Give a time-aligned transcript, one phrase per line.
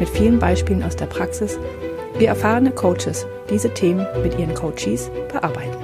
[0.00, 1.60] mit vielen Beispielen aus der Praxis,
[2.18, 5.76] wie erfahrene Coaches diese Themen mit ihren Coaches bearbeiten.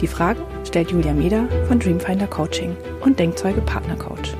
[0.00, 4.34] Die Fragen stellt Julia Meder von Dreamfinder Coaching und Denkzeuge Partner Coach.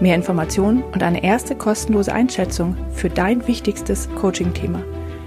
[0.00, 4.82] Mehr Informationen und eine erste kostenlose Einschätzung für dein wichtigstes Coaching-Thema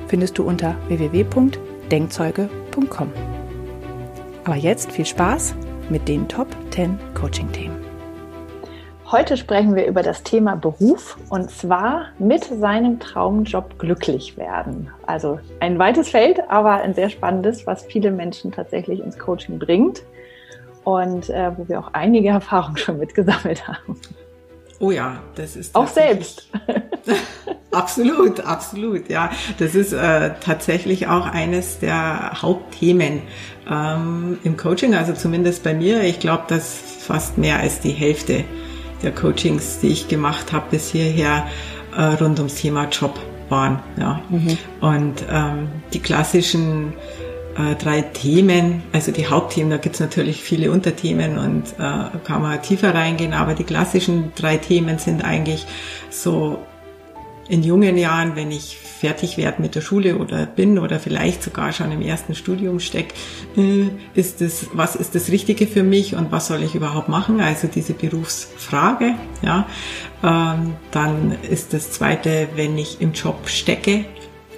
[0.07, 3.11] findest du unter www.denkzeuge.com.
[4.45, 5.55] Aber jetzt viel Spaß
[5.89, 7.80] mit den Top 10 Coaching-Themen.
[9.11, 14.89] Heute sprechen wir über das Thema Beruf und zwar mit seinem Traumjob glücklich werden.
[15.05, 20.03] Also ein weites Feld, aber ein sehr spannendes, was viele Menschen tatsächlich ins Coaching bringt
[20.85, 23.99] und äh, wo wir auch einige Erfahrungen schon mitgesammelt haben.
[24.79, 26.49] Oh ja, das ist auch selbst.
[27.71, 29.29] absolut, absolut, ja.
[29.59, 33.23] Das ist äh, tatsächlich auch eines der Hauptthemen
[33.69, 36.01] ähm, im Coaching, also zumindest bei mir.
[36.03, 38.45] Ich glaube, dass fast mehr als die Hälfte
[39.03, 41.47] der Coachings, die ich gemacht habe bis hierher,
[41.95, 43.79] äh, rund ums Thema Job waren.
[43.99, 44.21] Ja.
[44.29, 44.57] Mhm.
[44.79, 46.93] Und ähm, die klassischen
[47.57, 52.61] äh, drei Themen, also die Hauptthemen, da gibt's natürlich viele Unterthemen und äh, kann man
[52.61, 55.65] tiefer reingehen, aber die klassischen drei Themen sind eigentlich
[56.09, 56.59] so
[57.51, 61.73] in jungen Jahren, wenn ich fertig werde mit der Schule oder bin oder vielleicht sogar
[61.73, 63.13] schon im ersten Studium stecke,
[63.57, 67.41] äh, ist das, was ist das Richtige für mich und was soll ich überhaupt machen?
[67.41, 69.67] Also diese Berufsfrage, ja.
[70.23, 74.05] Ähm, dann ist das zweite, wenn ich im Job stecke,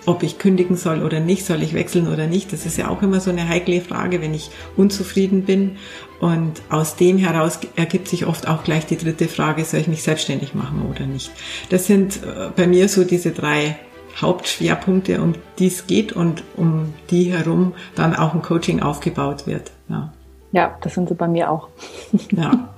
[0.06, 2.54] ob ich kündigen soll oder nicht, soll ich wechseln oder nicht.
[2.54, 5.78] Das ist ja auch immer so eine heikle Frage, wenn ich unzufrieden bin.
[6.24, 10.04] Und aus dem heraus ergibt sich oft auch gleich die dritte Frage, soll ich mich
[10.04, 11.34] selbstständig machen oder nicht.
[11.70, 13.76] Das sind äh, bei mir so diese drei
[14.22, 19.72] Hauptschwerpunkte, um die es geht und um die herum dann auch ein Coaching aufgebaut wird.
[19.90, 20.14] Ja,
[20.54, 21.68] ja das sind sie bei mir auch.
[22.32, 22.74] ja.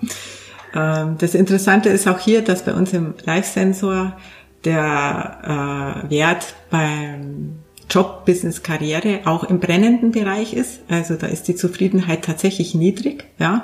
[0.74, 4.18] Ähm, das Interessante ist auch hier, dass bei uns im Live-Sensor
[4.64, 10.82] der äh, Wert beim Job, Business, Karriere auch im brennenden Bereich ist.
[10.90, 13.64] Also da ist die Zufriedenheit tatsächlich niedrig, ja,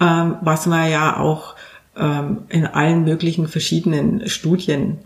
[0.00, 1.54] ähm, was man ja auch
[1.96, 4.98] ähm, in allen möglichen verschiedenen Studien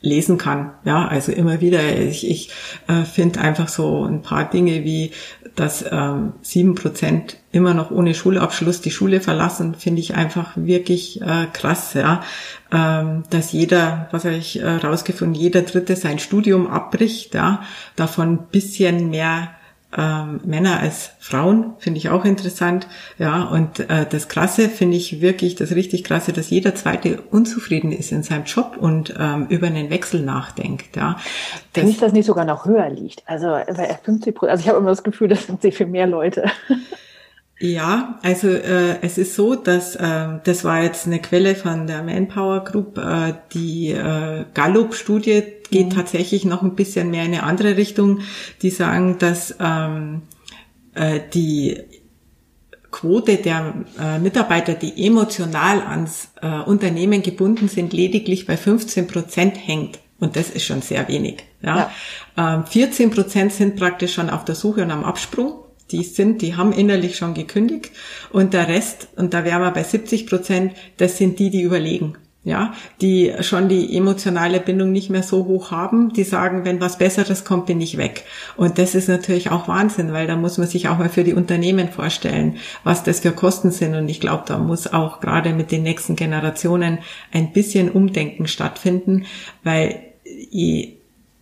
[0.00, 0.72] lesen kann.
[0.84, 1.96] Ja, also immer wieder.
[1.98, 2.50] Ich, ich
[2.86, 5.12] äh, finde einfach so ein paar Dinge wie,
[5.56, 10.52] dass ähm, sieben ähm, Prozent immer noch ohne Schulabschluss die Schule verlassen, finde ich einfach
[10.56, 11.92] wirklich äh, krass.
[11.94, 12.22] Ja,
[12.72, 17.34] ähm, dass jeder, was habe ich äh, rausgefunden, jeder Dritte sein Studium abbricht.
[17.34, 17.62] Ja,
[17.96, 19.50] davon bisschen mehr
[19.96, 22.86] ähm, Männer als Frauen, finde ich auch interessant.
[23.18, 27.90] Ja, und äh, das Krasse finde ich wirklich, das richtig Krasse, dass jeder Zweite unzufrieden
[27.90, 30.96] ist in seinem Job und ähm, über einen Wechsel nachdenkt.
[30.96, 31.16] Ja,
[31.72, 33.22] Wenn das nicht sogar noch höher liegt.
[33.26, 36.06] Also bei 50 Prozent, also ich habe immer das Gefühl, das sind sehr viel mehr
[36.06, 36.44] Leute.
[37.60, 42.04] Ja, also äh, es ist so, dass äh, das war jetzt eine Quelle von der
[42.04, 45.90] Manpower Group, äh, die äh, Gallup-Studie geht mhm.
[45.90, 48.20] tatsächlich noch ein bisschen mehr in eine andere Richtung.
[48.62, 50.22] Die sagen, dass ähm,
[50.94, 51.78] äh, die
[52.90, 59.56] Quote der äh, Mitarbeiter, die emotional ans äh, Unternehmen gebunden sind, lediglich bei 15 Prozent
[59.56, 59.98] hängt.
[60.20, 61.44] Und das ist schon sehr wenig.
[61.60, 61.90] Ja.
[62.36, 62.54] ja.
[62.54, 65.64] Ähm, 14 Prozent sind praktisch schon auf der Suche und am Absprung.
[65.90, 67.92] Die sind, die haben innerlich schon gekündigt.
[68.30, 72.16] Und der Rest, und da wären wir bei 70 Prozent, das sind die, die überlegen
[72.48, 72.72] ja,
[73.02, 77.44] die schon die emotionale Bindung nicht mehr so hoch haben, die sagen, wenn was Besseres
[77.44, 78.24] kommt, bin ich weg.
[78.56, 81.34] Und das ist natürlich auch Wahnsinn, weil da muss man sich auch mal für die
[81.34, 83.94] Unternehmen vorstellen, was das für Kosten sind.
[83.94, 87.00] Und ich glaube, da muss auch gerade mit den nächsten Generationen
[87.32, 89.26] ein bisschen Umdenken stattfinden,
[89.62, 90.97] weil je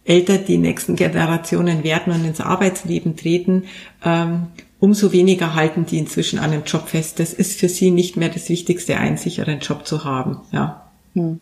[0.07, 3.65] älter die nächsten Generationen werden und ins Arbeitsleben treten,
[4.05, 4.47] ähm,
[4.79, 7.19] umso weniger halten die inzwischen an einem Job fest.
[7.19, 10.41] Das ist für sie nicht mehr das Wichtigste, einen sicheren Job zu haben.
[10.53, 10.83] Ja.
[11.15, 11.41] Hm.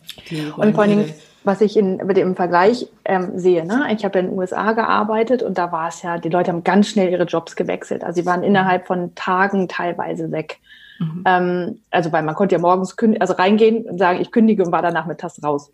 [0.57, 1.13] Und vor allen Dingen,
[1.43, 3.87] was ich in, im Vergleich ähm, sehe, ne?
[3.95, 6.87] ich habe in den USA gearbeitet und da war es ja, die Leute haben ganz
[6.87, 8.03] schnell ihre Jobs gewechselt.
[8.03, 8.47] Also sie waren mhm.
[8.47, 10.59] innerhalb von Tagen teilweise weg.
[10.99, 11.23] Mhm.
[11.25, 14.81] Ähm, also weil man konnte ja morgens also reingehen und sagen, ich kündige und war
[14.81, 15.69] danach mittags raus.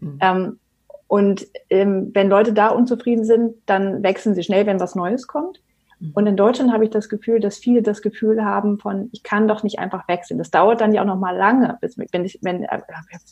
[0.00, 0.18] Mhm.
[0.20, 0.58] Ähm,
[1.08, 5.60] und ähm, wenn Leute da unzufrieden sind, dann wechseln sie schnell, wenn was Neues kommt.
[6.00, 6.10] Mhm.
[6.14, 9.46] Und in Deutschland habe ich das Gefühl, dass viele das Gefühl haben von, ich kann
[9.46, 10.38] doch nicht einfach wechseln.
[10.38, 12.80] Das dauert dann ja auch noch mal lange, bis, wenn ich, wenn äh,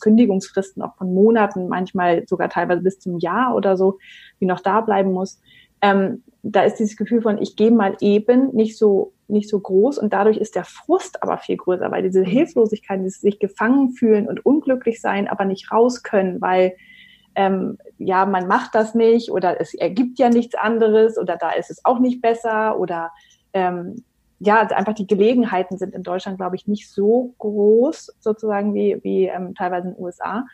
[0.01, 3.99] Kündigungsfristen auch von Monaten, manchmal sogar teilweise bis zum Jahr oder so,
[4.39, 5.41] wie noch da bleiben muss.
[5.83, 9.99] Ähm, da ist dieses Gefühl von, ich gehe mal eben nicht so nicht so groß
[9.99, 12.27] und dadurch ist der Frust aber viel größer, weil diese mhm.
[12.27, 16.75] Hilflosigkeit, dieses sich gefangen fühlen und unglücklich sein, aber nicht raus können, weil
[17.35, 21.71] ähm, ja, man macht das nicht oder es ergibt ja nichts anderes oder da ist
[21.71, 23.11] es auch nicht besser oder
[23.53, 24.05] ähm,
[24.41, 29.27] ja, einfach die Gelegenheiten sind in Deutschland, glaube ich, nicht so groß sozusagen wie, wie
[29.27, 30.45] ähm, teilweise in den USA.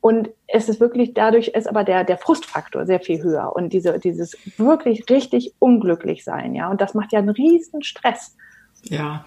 [0.00, 3.98] Und es ist wirklich, dadurch ist aber der, der Frustfaktor sehr viel höher und diese,
[3.98, 6.70] dieses wirklich richtig unglücklich sein, ja.
[6.70, 8.36] Und das macht ja einen riesen Stress.
[8.84, 9.24] Ja,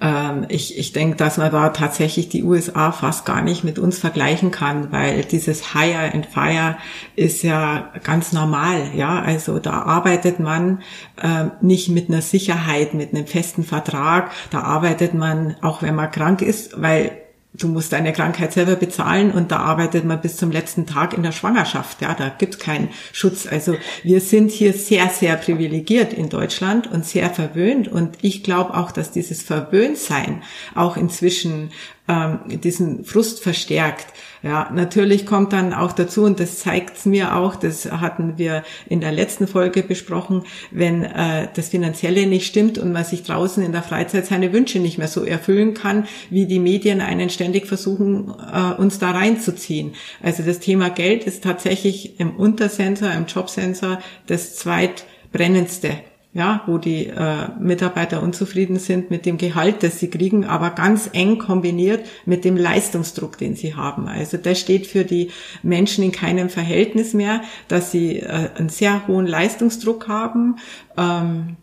[0.00, 3.98] ähm, ich, ich denke, dass man da tatsächlich die USA fast gar nicht mit uns
[3.98, 6.76] vergleichen kann, weil dieses Hire and Fire
[7.16, 9.20] ist ja ganz normal, ja.
[9.20, 10.82] Also da arbeitet man
[11.20, 14.30] äh, nicht mit einer Sicherheit, mit einem festen Vertrag.
[14.50, 17.21] Da arbeitet man, auch wenn man krank ist, weil
[17.54, 21.22] du musst deine Krankheit selber bezahlen und da arbeitet man bis zum letzten Tag in
[21.22, 22.00] der Schwangerschaft.
[22.00, 23.46] Ja, da gibt's keinen Schutz.
[23.46, 27.88] Also wir sind hier sehr, sehr privilegiert in Deutschland und sehr verwöhnt.
[27.88, 30.42] Und ich glaube auch, dass dieses Verwöhntsein
[30.74, 31.70] auch inzwischen
[32.08, 34.06] ähm, diesen Frust verstärkt.
[34.42, 39.00] Ja, natürlich kommt dann auch dazu, und das zeigt mir auch, das hatten wir in
[39.00, 43.70] der letzten Folge besprochen, wenn äh, das Finanzielle nicht stimmt und man sich draußen in
[43.70, 48.34] der Freizeit seine Wünsche nicht mehr so erfüllen kann, wie die Medien einen ständig versuchen,
[48.52, 49.94] äh, uns da reinzuziehen.
[50.20, 55.98] Also das Thema Geld ist tatsächlich im Untersensor, im Jobsensor das zweitbrennendste
[56.34, 61.10] ja, wo die äh, Mitarbeiter unzufrieden sind mit dem Gehalt, das sie kriegen, aber ganz
[61.12, 64.08] eng kombiniert mit dem Leistungsdruck, den sie haben.
[64.08, 65.30] Also das steht für die
[65.62, 70.56] Menschen in keinem Verhältnis mehr, dass sie äh, einen sehr hohen Leistungsdruck haben.
[70.96, 71.56] Ähm,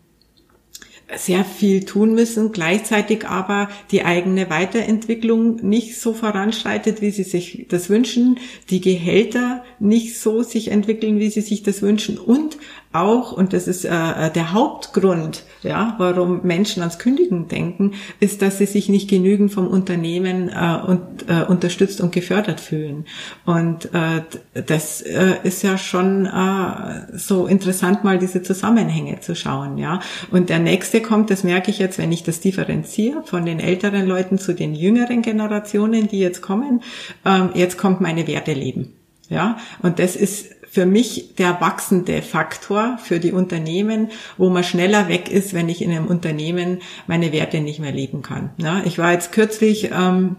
[1.16, 7.66] sehr viel tun müssen, gleichzeitig aber die eigene Weiterentwicklung nicht so voranschreitet, wie sie sich
[7.68, 8.38] das wünschen,
[8.70, 12.58] die Gehälter nicht so sich entwickeln, wie sie sich das wünschen und
[12.92, 18.58] auch, und das ist äh, der Hauptgrund, ja, warum Menschen ans Kündigen denken, ist, dass
[18.58, 23.04] sie sich nicht genügend vom Unternehmen äh, und, äh, unterstützt und gefördert fühlen.
[23.44, 24.22] Und äh,
[24.66, 30.00] das äh, ist ja schon äh, so interessant, mal diese Zusammenhänge zu schauen, ja.
[30.32, 34.06] Und der nächste kommt, das merke ich jetzt, wenn ich das differenziere von den älteren
[34.06, 36.82] Leuten zu den jüngeren Generationen, die jetzt kommen.
[37.24, 38.94] Ähm, jetzt kommt meine Werte leben.
[39.28, 45.08] Ja, und das ist für mich der wachsende Faktor für die Unternehmen, wo man schneller
[45.08, 46.78] weg ist, wenn ich in einem Unternehmen
[47.08, 48.50] meine Werte nicht mehr leben kann.
[48.56, 50.36] Ja, ich war jetzt kürzlich ähm,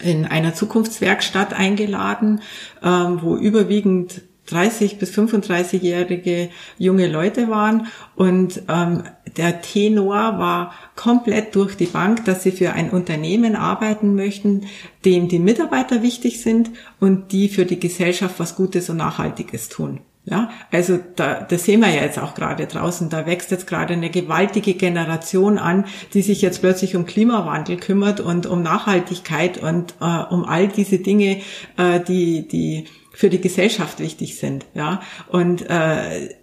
[0.00, 2.40] in einer Zukunftswerkstatt eingeladen,
[2.84, 7.86] ähm, wo überwiegend 30 bis 35-jährige junge Leute waren
[8.16, 9.04] und ähm,
[9.36, 14.66] der Tenor war komplett durch die Bank, dass sie für ein Unternehmen arbeiten möchten,
[15.04, 20.00] dem die Mitarbeiter wichtig sind und die für die Gesellschaft was Gutes und Nachhaltiges tun.
[20.24, 23.10] Ja, also da, das sehen wir ja jetzt auch gerade draußen.
[23.10, 28.20] Da wächst jetzt gerade eine gewaltige Generation an, die sich jetzt plötzlich um Klimawandel kümmert
[28.20, 31.40] und um Nachhaltigkeit und äh, um all diese Dinge,
[31.76, 34.66] äh, die die für die Gesellschaft wichtig sind.
[34.74, 36.34] Ja, und äh,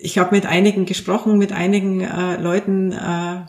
[0.00, 2.92] ich habe mit einigen gesprochen, mit einigen äh, Leuten.
[2.92, 3.42] Äh,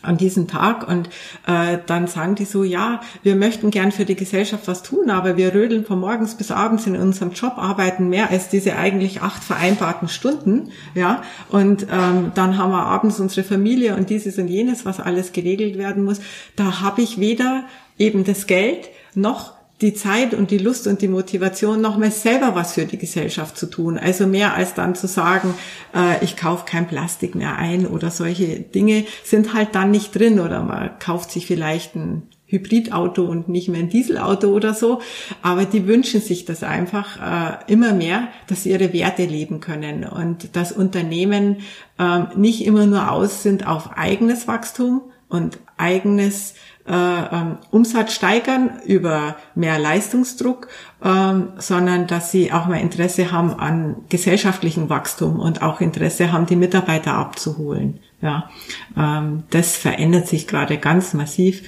[0.00, 1.08] an diesem Tag und
[1.46, 5.36] äh, dann sagen die so, ja, wir möchten gern für die Gesellschaft was tun, aber
[5.36, 9.42] wir rödeln von morgens bis abends in unserem Job, arbeiten mehr als diese eigentlich acht
[9.42, 14.84] vereinbarten Stunden, ja, und ähm, dann haben wir abends unsere Familie und dieses und jenes,
[14.84, 16.20] was alles geregelt werden muss.
[16.54, 17.64] Da habe ich weder
[17.98, 22.72] eben das Geld noch die Zeit und die Lust und die Motivation, nochmal selber was
[22.72, 23.96] für die Gesellschaft zu tun.
[23.96, 25.54] Also mehr als dann zu sagen,
[25.94, 30.40] äh, ich kaufe kein Plastik mehr ein oder solche Dinge sind halt dann nicht drin
[30.40, 35.00] oder man kauft sich vielleicht ein Hybridauto und nicht mehr ein Dieselauto oder so.
[35.42, 40.04] Aber die wünschen sich das einfach äh, immer mehr, dass sie ihre Werte leben können
[40.04, 41.58] und dass Unternehmen
[41.98, 46.54] äh, nicht immer nur aus sind auf eigenes Wachstum und eigenes
[46.86, 50.68] äh, ähm, Umsatz steigern über mehr Leistungsdruck,
[51.04, 56.46] ähm, sondern dass sie auch mal Interesse haben an gesellschaftlichem Wachstum und auch Interesse haben,
[56.46, 58.00] die Mitarbeiter abzuholen.
[58.22, 58.50] Ja,
[58.96, 61.62] ähm, das verändert sich gerade ganz massiv,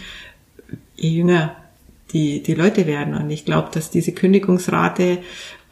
[0.97, 1.55] je jünger
[2.12, 3.14] die, die Leute werden.
[3.14, 5.19] Und ich glaube, dass diese Kündigungsrate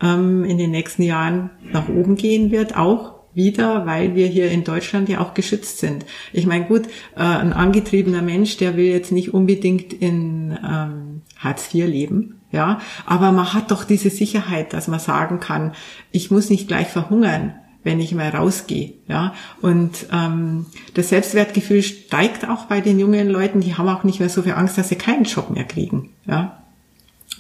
[0.03, 4.65] ähm, in den nächsten Jahren nach oben gehen wird, auch wieder, weil wir hier in
[4.65, 6.05] Deutschland ja auch geschützt sind.
[6.35, 11.73] Ich meine, gut, äh, ein angetriebener Mensch, der will jetzt nicht unbedingt in ähm, Hartz
[11.73, 15.73] IV leben, ja, aber man hat doch diese Sicherheit, dass man sagen kann,
[16.13, 17.55] ich muss nicht gleich verhungern,
[17.85, 18.95] wenn ich mal rausgehe.
[19.07, 23.61] Ja, und ähm, das Selbstwertgefühl steigt auch bei den jungen Leuten.
[23.61, 26.11] Die haben auch nicht mehr so viel Angst, dass sie keinen Job mehr kriegen.
[26.27, 26.63] Ja,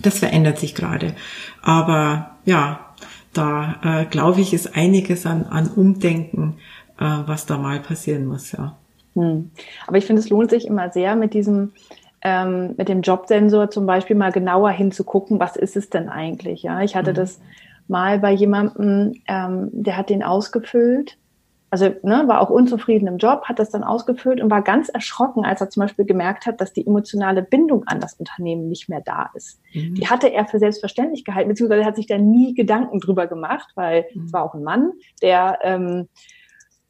[0.00, 1.14] das verändert sich gerade.
[1.62, 2.87] Aber ja,
[3.38, 6.56] da äh, glaube ich, ist einiges an, an Umdenken,
[6.98, 8.52] äh, was da mal passieren muss.
[8.52, 8.76] Ja.
[9.14, 9.50] Hm.
[9.86, 11.72] Aber ich finde, es lohnt sich immer sehr mit diesem
[12.22, 16.62] ähm, mit dem Jobsensor zum Beispiel mal genauer hinzugucken, was ist es denn eigentlich?
[16.62, 17.16] Ja, ich hatte mhm.
[17.16, 17.40] das
[17.86, 21.16] mal bei jemandem, ähm, der hat den ausgefüllt,
[21.70, 25.44] also ne, war auch unzufrieden im Job, hat das dann ausgefüllt und war ganz erschrocken,
[25.44, 29.02] als er zum Beispiel gemerkt hat, dass die emotionale Bindung an das Unternehmen nicht mehr
[29.02, 29.60] da ist.
[29.74, 29.94] Mhm.
[29.94, 34.06] Die hatte er für selbstverständlich gehalten, beziehungsweise hat sich da nie Gedanken drüber gemacht, weil
[34.14, 34.24] mhm.
[34.24, 36.08] es war auch ein Mann, der ähm,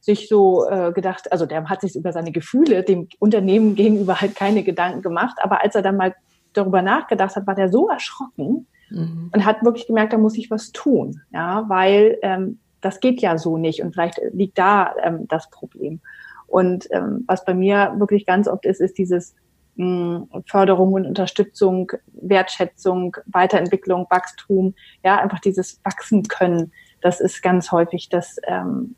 [0.01, 4.37] sich so äh, gedacht, also der hat sich über seine Gefühle dem Unternehmen gegenüber halt
[4.37, 6.15] keine Gedanken gemacht, aber als er dann mal
[6.53, 9.31] darüber nachgedacht hat, war der so erschrocken mhm.
[9.35, 13.39] und hat wirklich gemerkt, da muss ich was tun, ja, weil ähm, das geht ja
[13.39, 16.01] so nicht und vielleicht liegt da ähm, das Problem.
[16.47, 19.35] Und ähm, was bei mir wirklich ganz oft ist, ist dieses
[19.77, 26.73] mh, hm, Förderung und Unterstützung, Wertschätzung, Weiterentwicklung, Wachstum, ja, einfach dieses Wachsen können.
[27.01, 28.95] Das ist ganz häufig das, ähm,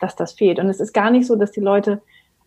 [0.00, 0.58] dass das fehlt.
[0.58, 2.02] Und es ist gar nicht so, dass die Leute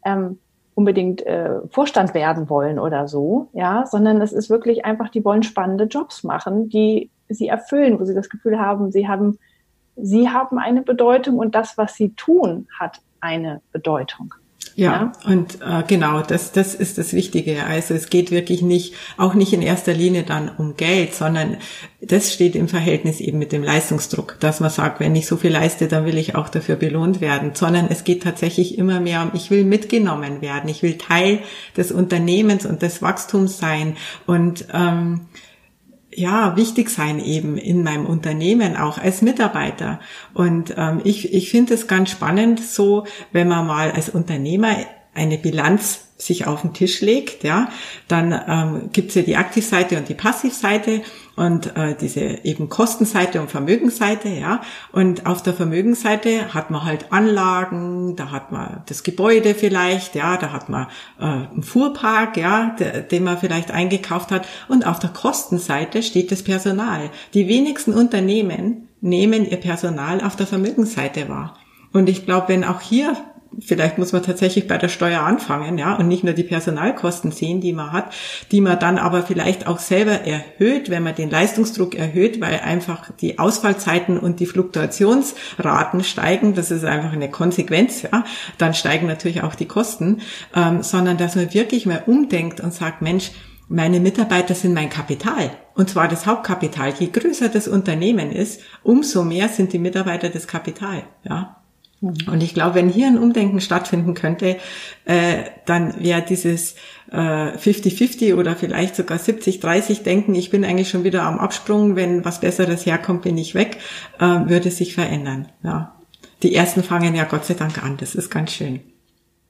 [0.06, 0.38] ähm,
[0.74, 5.44] unbedingt äh, Vorstand werden wollen oder so, ja, sondern es ist wirklich einfach, die wollen
[5.44, 9.38] spannende Jobs machen, die sie erfüllen, wo sie das Gefühl haben, sie haben,
[9.96, 14.34] sie haben eine Bedeutung und das, was sie tun, hat eine Bedeutung.
[14.76, 17.66] Ja, ja, und äh, genau, das, das ist das Wichtige.
[17.66, 21.58] Also es geht wirklich nicht, auch nicht in erster Linie dann um Geld, sondern
[22.00, 25.52] das steht im Verhältnis eben mit dem Leistungsdruck, dass man sagt, wenn ich so viel
[25.52, 29.32] leiste, dann will ich auch dafür belohnt werden, sondern es geht tatsächlich immer mehr um,
[29.34, 31.40] ich will mitgenommen werden, ich will Teil
[31.76, 35.28] des Unternehmens und des Wachstums sein und ähm,
[36.14, 40.00] ja, wichtig sein eben in meinem Unternehmen, auch als Mitarbeiter.
[40.34, 44.76] Und ähm, ich, ich finde es ganz spannend, so wenn man mal als Unternehmer
[45.14, 47.70] eine Bilanz sich auf den Tisch legt, ja,
[48.08, 51.02] dann ähm, gibt ja die Aktivseite und die Passivseite
[51.36, 54.62] und äh, diese eben Kostenseite und Vermögensseite, ja.
[54.92, 60.38] Und auf der Vermögensseite hat man halt Anlagen, da hat man das Gebäude vielleicht, ja,
[60.38, 60.88] da hat man
[61.20, 64.48] äh, einen Fuhrpark, ja, de, den man vielleicht eingekauft hat.
[64.68, 67.10] Und auf der Kostenseite steht das Personal.
[67.34, 71.58] Die wenigsten Unternehmen nehmen ihr Personal auf der Vermögensseite wahr.
[71.94, 73.16] Und ich glaube, wenn auch hier
[73.60, 77.62] vielleicht muss man tatsächlich bei der Steuer anfangen, ja, und nicht nur die Personalkosten sehen,
[77.62, 78.14] die man hat,
[78.52, 83.12] die man dann aber vielleicht auch selber erhöht, wenn man den Leistungsdruck erhöht, weil einfach
[83.20, 86.56] die Ausfallzeiten und die Fluktuationsraten steigen.
[86.56, 88.24] Das ist einfach eine Konsequenz, ja.
[88.58, 90.22] Dann steigen natürlich auch die Kosten,
[90.56, 93.32] ähm, sondern dass man wirklich mal umdenkt und sagt, Mensch,
[93.68, 95.52] meine Mitarbeiter sind mein Kapital.
[95.76, 96.94] Und zwar das Hauptkapital.
[97.00, 101.61] Je größer das Unternehmen ist, umso mehr sind die Mitarbeiter das Kapital, ja.
[102.02, 104.58] Und ich glaube, wenn hier ein Umdenken stattfinden könnte,
[105.06, 106.76] äh, dann wäre dieses
[107.12, 112.26] äh, 50-50 oder vielleicht sogar 70-30 Denken, ich bin eigentlich schon wieder am Absprung, wenn
[112.26, 113.78] was Besseres herkommt, bin ich weg,
[114.20, 115.50] äh, würde sich verändern.
[115.64, 115.96] Ja.
[116.42, 118.82] Die ersten fangen ja Gott sei Dank an, das ist ganz schön.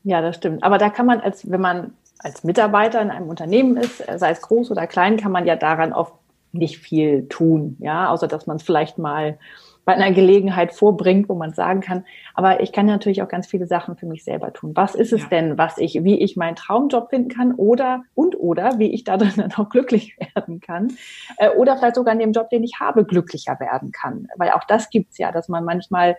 [0.04, 0.62] Ja, das stimmt.
[0.64, 4.42] Aber da kann man als, wenn man als Mitarbeiter in einem Unternehmen ist, sei es
[4.42, 6.14] groß oder klein, kann man ja daran oft
[6.52, 9.38] nicht viel tun, ja, außer dass man es vielleicht mal
[9.84, 12.06] bei einer Gelegenheit vorbringt, wo man sagen kann,
[12.36, 14.74] aber ich kann natürlich auch ganz viele Sachen für mich selber tun.
[14.76, 15.28] Was ist es ja.
[15.30, 19.18] denn, was ich, wie ich meinen Traumjob finden kann oder und oder wie ich da
[19.18, 20.94] dann auch glücklich werden kann
[21.38, 24.64] äh, oder vielleicht sogar in dem Job, den ich habe, glücklicher werden kann, weil auch
[24.66, 26.16] das gibt's ja, dass man manchmal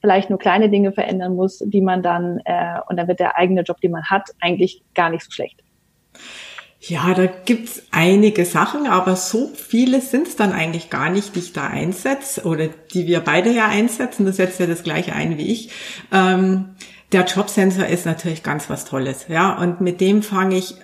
[0.00, 3.62] vielleicht nur kleine Dinge verändern muss, die man dann äh, und dann wird der eigene
[3.62, 5.62] Job, den man hat, eigentlich gar nicht so schlecht.
[6.80, 11.52] Ja, da gibt's einige Sachen, aber so viele sind's dann eigentlich gar nicht, die ich
[11.52, 14.24] da einsetze oder die wir beide ja einsetzen.
[14.24, 15.70] Du setzt ja das gleiche ein wie ich.
[16.12, 16.76] Ähm,
[17.10, 20.76] der Jobsensor ist natürlich ganz was Tolles, ja, und mit dem fange ich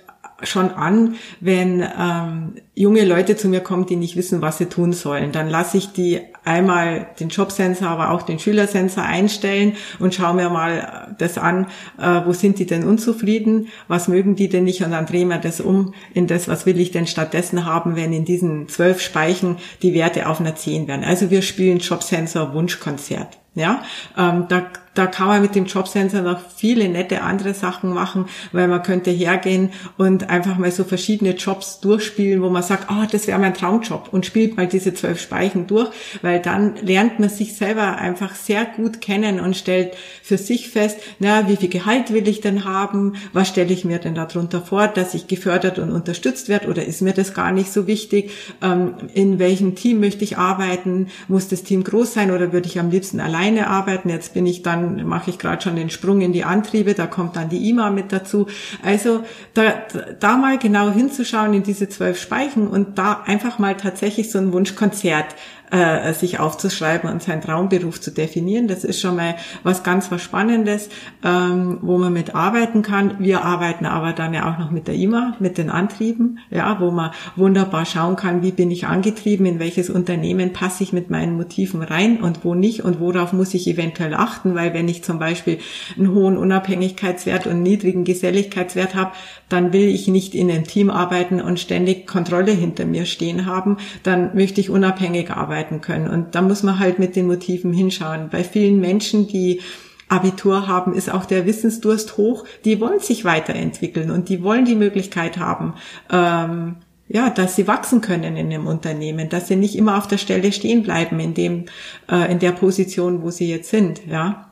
[0.43, 4.91] schon an, wenn ähm, junge Leute zu mir kommen, die nicht wissen, was sie tun
[4.91, 5.31] sollen.
[5.31, 10.49] Dann lasse ich die einmal den Jobsensor, aber auch den Schülersensor einstellen und schaue mir
[10.49, 11.67] mal das an,
[11.97, 15.37] äh, wo sind die denn unzufrieden, was mögen die denn nicht und dann drehen wir
[15.37, 19.57] das um in das, was will ich denn stattdessen haben, wenn in diesen zwölf Speichen
[19.81, 21.05] die Werte auf einer 10 werden.
[21.05, 23.37] Also wir spielen Jobsensor Wunschkonzert.
[23.57, 23.83] Ja,
[24.17, 24.65] ähm, da,
[24.95, 29.11] da kann man mit dem Jobsensor noch viele nette andere Sachen machen, weil man könnte
[29.11, 33.53] hergehen und einfach mal so verschiedene Jobs durchspielen, wo man sagt, oh, das wäre mein
[33.53, 35.89] Traumjob und spielt mal diese zwölf Speichen durch,
[36.21, 40.99] weil dann lernt man sich selber einfach sehr gut kennen und stellt für sich fest,
[41.19, 43.15] na, wie viel Gehalt will ich denn haben?
[43.33, 47.01] Was stelle ich mir denn darunter vor, dass ich gefördert und unterstützt werde oder ist
[47.01, 48.31] mir das gar nicht so wichtig?
[48.61, 51.07] Ähm, in welchem Team möchte ich arbeiten?
[51.27, 54.09] Muss das Team groß sein oder würde ich am liebsten alleine arbeiten?
[54.09, 57.35] Jetzt bin ich dann, mache ich gerade schon den Sprung in die Antriebe, da kommt
[57.35, 58.47] dann die IMA mit dazu.
[58.83, 59.73] Also da,
[60.19, 64.51] da mal genau hinzuschauen in diese zwölf Speichen und da einfach mal tatsächlich so ein
[64.53, 65.35] Wunschkonzert
[65.75, 68.67] äh, sich aufzuschreiben und seinen Traumberuf zu definieren.
[68.67, 70.89] Das ist schon mal was ganz was Spannendes,
[71.23, 73.15] ähm, wo man mit arbeiten kann.
[73.19, 76.91] Wir arbeiten aber dann ja auch noch mit der IMA, mit den Antrieben, ja, wo
[76.91, 81.35] man wunderbar schauen kann, wie bin ich angetrieben, in welches Unternehmen passe ich mit meinen
[81.35, 85.19] Motiven rein und wo nicht und worauf muss ich eventuell achten, weil wenn ich zum
[85.19, 85.59] Beispiel
[85.97, 89.11] einen hohen Unabhängigkeitswert und niedrigen Geselligkeitswert habe,
[89.49, 93.77] dann will ich nicht in einem Team arbeiten und ständig Kontrolle hinter mir stehen haben,
[94.03, 96.09] dann möchte ich unabhängig arbeiten können.
[96.09, 98.29] Und da muss man halt mit den Motiven hinschauen.
[98.29, 99.61] Bei vielen Menschen, die
[100.07, 102.45] Abitur haben, ist auch der Wissensdurst hoch.
[102.63, 105.73] Die wollen sich weiterentwickeln und die wollen die Möglichkeit haben,
[106.11, 110.17] ähm, ja, dass sie wachsen können in dem Unternehmen, dass sie nicht immer auf der
[110.17, 111.65] Stelle stehen bleiben in dem,
[112.09, 114.51] äh, in der Position, wo sie jetzt sind, ja.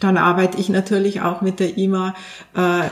[0.00, 2.14] Dann arbeite ich natürlich auch mit der IMA
[2.56, 2.88] äh,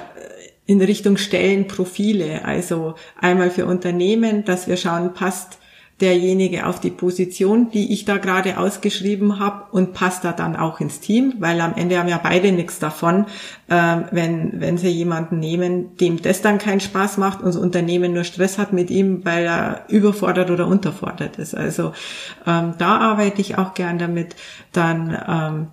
[0.66, 2.45] in Richtung Stellenprofile.
[2.45, 5.59] Also einmal für Unternehmen, dass wir schauen, passt
[6.00, 10.80] derjenige auf die Position, die ich da gerade ausgeschrieben habe und passt da dann auch
[10.80, 13.26] ins Team, weil am Ende haben ja beide nichts davon,
[13.69, 18.12] äh, wenn, wenn sie jemanden nehmen, dem das dann keinen Spaß macht und das Unternehmen
[18.12, 21.54] nur Stress hat mit ihm, weil er überfordert oder unterfordert ist.
[21.54, 21.92] Also
[22.47, 24.37] ähm, da arbeite ich auch gern damit.
[24.73, 25.66] Dann ähm,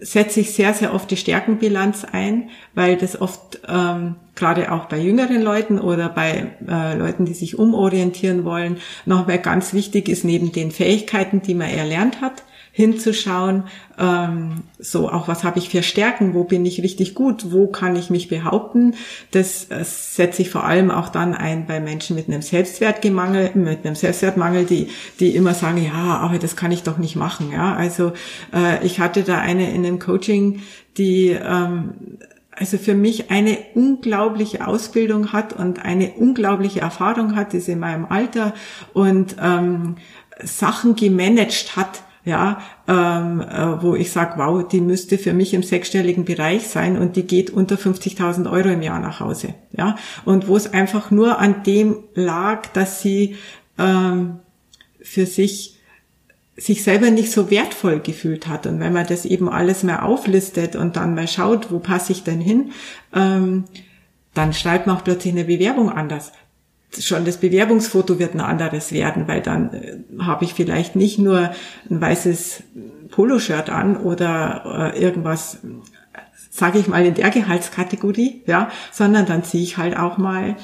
[0.00, 4.98] setze ich sehr, sehr oft die Stärkenbilanz ein, weil das oft ähm, gerade auch bei
[4.98, 10.52] jüngeren Leuten oder bei äh, Leuten, die sich umorientieren wollen, nochmal ganz wichtig ist, neben
[10.52, 12.44] den Fähigkeiten, die man erlernt hat,
[12.78, 13.64] hinzuschauen,
[13.98, 17.96] ähm, so auch was habe ich für Stärken, wo bin ich richtig gut, wo kann
[17.96, 18.94] ich mich behaupten.
[19.32, 23.84] Das äh, setze ich vor allem auch dann ein bei Menschen mit einem Selbstwertgemangel, mit
[23.84, 27.50] einem Selbstwertmangel, die die immer sagen, ja, aber das kann ich doch nicht machen.
[27.50, 28.12] Ja, also
[28.54, 30.62] äh, ich hatte da eine in einem Coaching,
[30.98, 31.94] die ähm,
[32.52, 38.04] also für mich eine unglaubliche Ausbildung hat und eine unglaubliche Erfahrung hat, ist in meinem
[38.04, 38.54] Alter
[38.92, 39.96] und ähm,
[40.44, 45.62] Sachen gemanagt hat, ja, ähm, äh, wo ich sage, wow, die müsste für mich im
[45.62, 50.46] sechsstelligen Bereich sein und die geht unter 50.000 Euro im Jahr nach Hause, ja, und
[50.46, 53.36] wo es einfach nur an dem lag, dass sie
[53.78, 54.40] ähm,
[55.00, 55.74] für sich
[56.56, 58.66] sich selber nicht so wertvoll gefühlt hat.
[58.66, 62.24] Und wenn man das eben alles mal auflistet und dann mal schaut, wo passe ich
[62.24, 62.72] denn hin,
[63.14, 63.64] ähm,
[64.34, 66.32] dann schreibt man auch plötzlich eine Bewerbung anders
[66.98, 71.52] schon das Bewerbungsfoto wird ein anderes werden, weil dann äh, habe ich vielleicht nicht nur
[71.90, 72.62] ein weißes
[73.10, 75.58] Poloshirt an oder äh, irgendwas,
[76.50, 80.56] sage ich mal, in der Gehaltskategorie, ja, sondern dann ziehe ich halt auch mal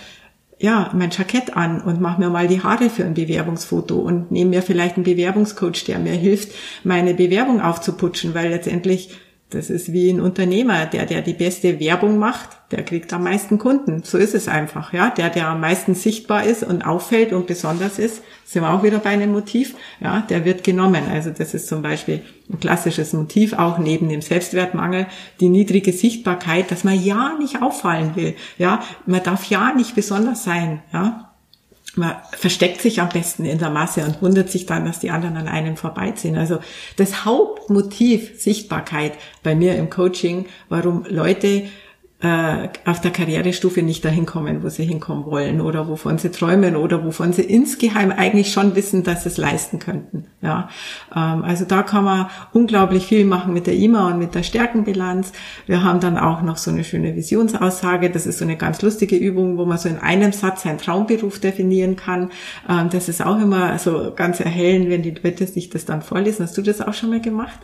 [0.59, 4.51] ja, mein Jackett an und mache mir mal die Haare für ein Bewerbungsfoto und nehme
[4.51, 6.53] mir vielleicht einen Bewerbungscoach, der mir hilft,
[6.85, 9.11] meine Bewerbung aufzuputschen, weil letztendlich
[9.55, 13.59] das ist wie ein Unternehmer, der, der die beste Werbung macht, der kriegt am meisten
[13.59, 14.03] Kunden.
[14.03, 15.11] So ist es einfach, ja.
[15.11, 18.99] Der, der am meisten sichtbar ist und auffällt und besonders ist, sind wir auch wieder
[18.99, 21.05] bei einem Motiv, ja, der wird genommen.
[21.11, 25.07] Also das ist zum Beispiel ein klassisches Motiv, auch neben dem Selbstwertmangel,
[25.41, 28.83] die niedrige Sichtbarkeit, dass man ja nicht auffallen will, ja.
[29.07, 31.31] Man darf ja nicht besonders sein, ja
[31.97, 35.37] man versteckt sich am besten in der Masse und wundert sich dann, dass die anderen
[35.37, 36.37] an einem vorbeiziehen.
[36.37, 36.59] Also
[36.97, 37.25] das
[37.65, 41.65] Hauptmotiv Sichtbarkeit bei mir im Coaching, warum Leute
[42.21, 46.77] äh, auf der Karrierestufe nicht dahin kommen, wo sie hinkommen wollen oder wovon sie träumen
[46.77, 50.27] oder wovon sie insgeheim eigentlich schon wissen, dass sie es leisten könnten.
[50.41, 50.69] Ja,
[51.15, 55.33] ähm, also da kann man unglaublich viel machen mit der IMA und mit der Stärkenbilanz.
[55.67, 58.11] Wir haben dann auch noch so eine schöne Visionsaussage.
[58.11, 61.41] Das ist so eine ganz lustige Übung, wo man so in einem Satz seinen Traumberuf
[61.41, 62.31] definieren kann.
[62.69, 66.45] Ähm, das ist auch immer so ganz erhellend, wenn die Leute sich das dann vorlesen.
[66.45, 67.59] Hast du das auch schon mal gemacht?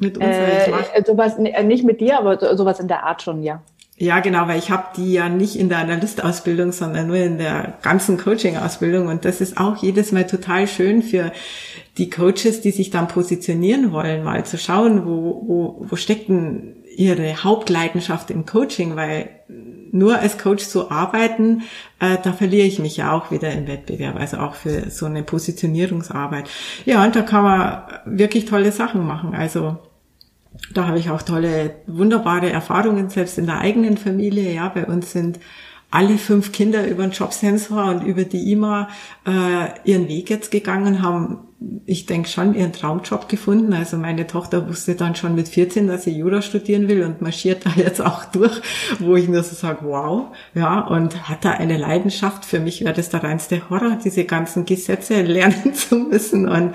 [0.00, 0.26] Mit uns?
[0.26, 3.62] Äh, sowas, nicht mit dir, aber sowas in der Art schon, ja.
[3.96, 7.74] Ja, genau, weil ich habe die ja nicht in der Analystausbildung, sondern nur in der
[7.82, 9.06] ganzen Coaching-Ausbildung.
[9.06, 11.30] Und das ist auch jedes Mal total schön für
[11.96, 16.82] die Coaches, die sich dann positionieren wollen, mal zu schauen, wo, wo, wo steckt denn
[16.96, 19.28] ihre Hauptleidenschaft im Coaching, weil
[19.92, 21.62] nur als Coach zu arbeiten,
[22.00, 25.22] äh, da verliere ich mich ja auch wieder im Wettbewerb, also auch für so eine
[25.22, 26.48] Positionierungsarbeit.
[26.84, 29.34] Ja, und da kann man wirklich tolle Sachen machen.
[29.34, 29.78] Also
[30.72, 34.52] da habe ich auch tolle, wunderbare Erfahrungen, selbst in der eigenen Familie.
[34.52, 35.38] Ja, bei uns sind
[35.94, 38.88] alle fünf Kinder über den Jobsensor und über die IMA
[39.24, 41.38] äh, ihren Weg jetzt gegangen, haben,
[41.86, 43.72] ich denke schon, ihren Traumjob gefunden.
[43.72, 47.64] Also meine Tochter wusste dann schon mit 14, dass sie Jura studieren will und marschiert
[47.64, 48.60] da jetzt auch durch,
[48.98, 52.44] wo ich nur so sage, wow, ja, und hat da eine Leidenschaft.
[52.44, 56.48] Für mich wäre das der reinste Horror, diese ganzen Gesetze lernen zu müssen.
[56.48, 56.74] Und,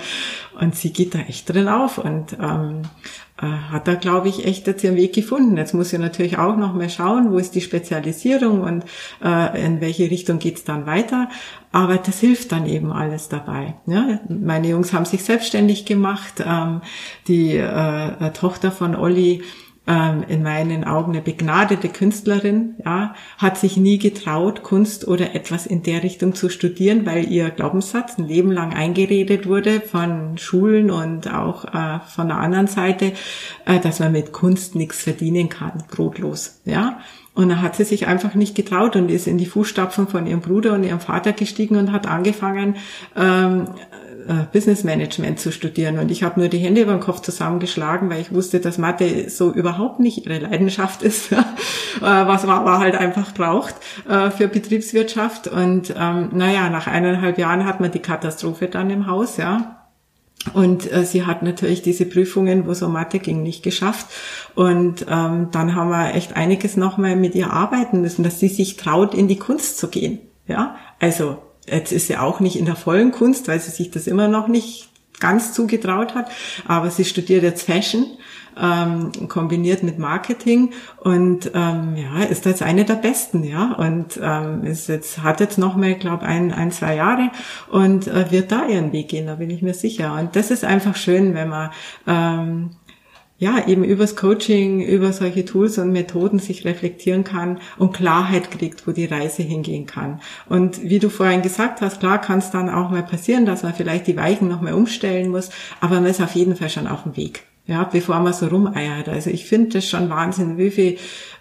[0.58, 1.98] und sie geht da echt drin auf.
[1.98, 5.56] Und ähm, äh, hat da, glaube ich, echt jetzt ihren Weg gefunden.
[5.56, 8.84] Jetzt muss sie natürlich auch noch mal schauen, wo ist die Spezialisierung und
[9.24, 11.28] äh, in welche Richtung geht's dann weiter.
[11.72, 13.74] Aber das hilft dann eben alles dabei.
[13.86, 16.42] Ja, meine Jungs haben sich selbstständig gemacht.
[16.44, 16.82] Ähm,
[17.28, 19.42] die äh, Tochter von Olli
[19.90, 25.66] ähm, in meinen Augen eine begnadete Künstlerin, ja, hat sich nie getraut, Kunst oder etwas
[25.66, 30.92] in der Richtung zu studieren, weil ihr Glaubenssatz ein Leben lang eingeredet wurde von Schulen
[30.92, 33.12] und auch äh, von der anderen Seite,
[33.64, 37.00] äh, dass man mit Kunst nichts verdienen kann, brotlos, ja.
[37.32, 40.40] Und da hat sie sich einfach nicht getraut und ist in die Fußstapfen von ihrem
[40.40, 42.76] Bruder und ihrem Vater gestiegen und hat angefangen,
[43.16, 43.89] ähm, äh,
[44.52, 45.98] Business Management zu studieren.
[45.98, 49.30] Und ich habe nur die Hände über den Kopf zusammengeschlagen, weil ich wusste, dass Mathe
[49.30, 51.36] so überhaupt nicht ihre Leidenschaft ist, äh,
[52.00, 53.74] was man aber halt einfach braucht
[54.08, 55.48] äh, für Betriebswirtschaft.
[55.48, 59.76] Und ähm, naja, nach eineinhalb Jahren hat man die Katastrophe dann im Haus, ja.
[60.54, 64.06] Und äh, sie hat natürlich diese Prüfungen, wo so Mathe ging, nicht geschafft.
[64.54, 68.76] Und ähm, dann haben wir echt einiges nochmal mit ihr arbeiten müssen, dass sie sich
[68.76, 70.18] traut, in die Kunst zu gehen.
[70.46, 71.38] Ja, also
[71.70, 74.48] Jetzt ist sie auch nicht in der vollen Kunst, weil sie sich das immer noch
[74.48, 74.88] nicht
[75.20, 76.30] ganz zugetraut hat,
[76.66, 78.06] aber sie studiert jetzt Fashion
[78.60, 83.72] ähm, kombiniert mit Marketing und ähm, ja ist jetzt eine der besten ja.
[83.74, 87.30] Und ähm, ist jetzt hat jetzt noch mal glaube ein ein zwei Jahre
[87.70, 90.14] und äh, wird da ihren Weg gehen da bin ich mir sicher.
[90.18, 91.70] Und das ist einfach schön wenn man
[92.06, 92.70] ähm,
[93.40, 98.86] ja, eben übers Coaching, über solche Tools und Methoden sich reflektieren kann und Klarheit kriegt,
[98.86, 100.20] wo die Reise hingehen kann.
[100.46, 103.72] Und wie du vorhin gesagt hast, klar kann es dann auch mal passieren, dass man
[103.72, 105.48] vielleicht die Weichen noch mal umstellen muss,
[105.80, 107.44] aber man ist auf jeden Fall schon auf dem Weg.
[107.64, 109.08] Ja, bevor man so rumeiert.
[109.08, 110.96] Also ich finde das schon Wahnsinn, wie viele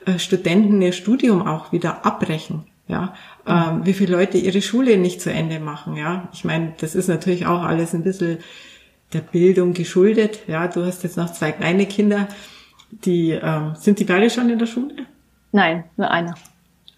[0.06, 2.64] äh, Studenten ihr Studium auch wieder abbrechen.
[2.88, 3.14] Ja,
[3.46, 5.98] ähm, wie viele Leute ihre Schule nicht zu Ende machen.
[5.98, 8.40] Ja, ich meine, das ist natürlich auch alles ein bisschen
[9.14, 10.40] der Bildung geschuldet.
[10.48, 12.28] Ja, du hast jetzt noch zwei kleine Kinder.
[12.92, 14.94] Die ähm, sind die beide schon in der Schule?
[15.52, 16.36] Nein, nur einer.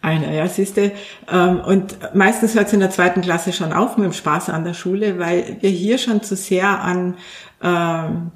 [0.02, 0.93] Einer, ja, siehste.
[1.32, 4.63] Ähm, und meistens hört es in der zweiten Klasse schon auf mit dem Spaß an
[4.63, 7.17] der Schule, weil wir hier schon zu sehr an
[7.62, 8.32] ähm,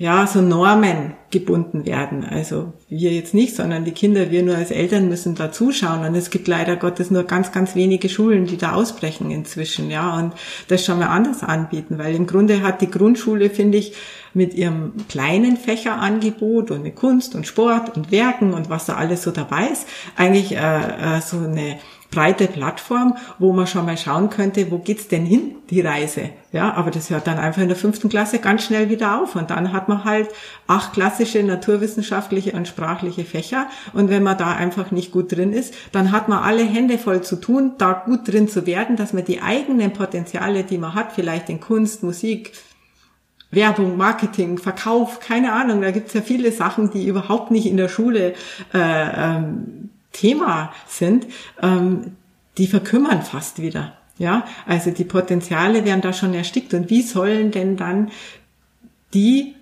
[0.00, 2.24] ja, so Normen gebunden werden.
[2.24, 6.06] Also wir jetzt nicht, sondern die Kinder, wir nur als Eltern müssen da zuschauen.
[6.06, 10.16] Und es gibt leider Gottes nur ganz, ganz wenige Schulen, die da ausbrechen inzwischen, ja,
[10.16, 10.32] und
[10.68, 13.92] das schon mal anders anbieten, weil im Grunde hat die Grundschule, finde ich,
[14.32, 19.22] mit ihrem kleinen Fächerangebot und mit Kunst und Sport und Werken und was da alles
[19.22, 19.86] so dabei ist,
[20.16, 21.78] eigentlich äh, äh, so eine
[22.10, 26.30] breite Plattform, wo man schon mal schauen könnte, wo geht's denn hin, die Reise?
[26.52, 29.50] Ja, aber das hört dann einfach in der fünften Klasse ganz schnell wieder auf und
[29.50, 30.28] dann hat man halt
[30.66, 35.74] acht klassische naturwissenschaftliche und sprachliche Fächer und wenn man da einfach nicht gut drin ist,
[35.92, 39.24] dann hat man alle Hände voll zu tun, da gut drin zu werden, dass man
[39.24, 42.52] die eigenen Potenziale, die man hat, vielleicht in Kunst, Musik,
[43.52, 47.88] Werbung, Marketing, Verkauf, keine Ahnung, da gibt's ja viele Sachen, die überhaupt nicht in der
[47.88, 48.34] Schule
[48.72, 49.79] äh, ähm,
[50.12, 51.26] Thema sind,
[51.62, 52.16] ähm,
[52.58, 53.94] die verkümmern fast wieder.
[54.18, 56.74] Ja, also die Potenziale werden da schon erstickt.
[56.74, 58.10] Und wie sollen denn dann
[59.14, 59.54] die,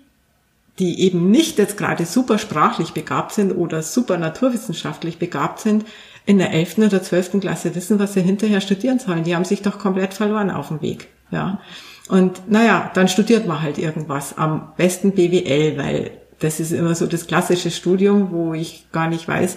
[0.81, 5.85] die eben nicht jetzt gerade super sprachlich begabt sind oder super naturwissenschaftlich begabt sind,
[6.27, 6.79] in der 11.
[6.79, 7.41] oder 12.
[7.41, 9.25] Klasse wissen, was sie hinterher studieren sollen?
[9.25, 11.09] Die haben sich doch komplett verloren auf dem Weg.
[11.31, 11.61] Ja.
[12.09, 14.37] Und naja, dann studiert man halt irgendwas.
[14.37, 19.27] Am besten BWL, weil das ist immer so das klassische Studium, wo ich gar nicht
[19.27, 19.57] weiß,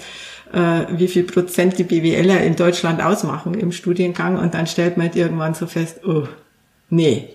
[0.53, 5.07] äh, wie viel Prozent die BWLer in Deutschland ausmachen im Studiengang und dann stellt man
[5.07, 6.27] halt irgendwann so fest, oh,
[6.89, 7.29] nee,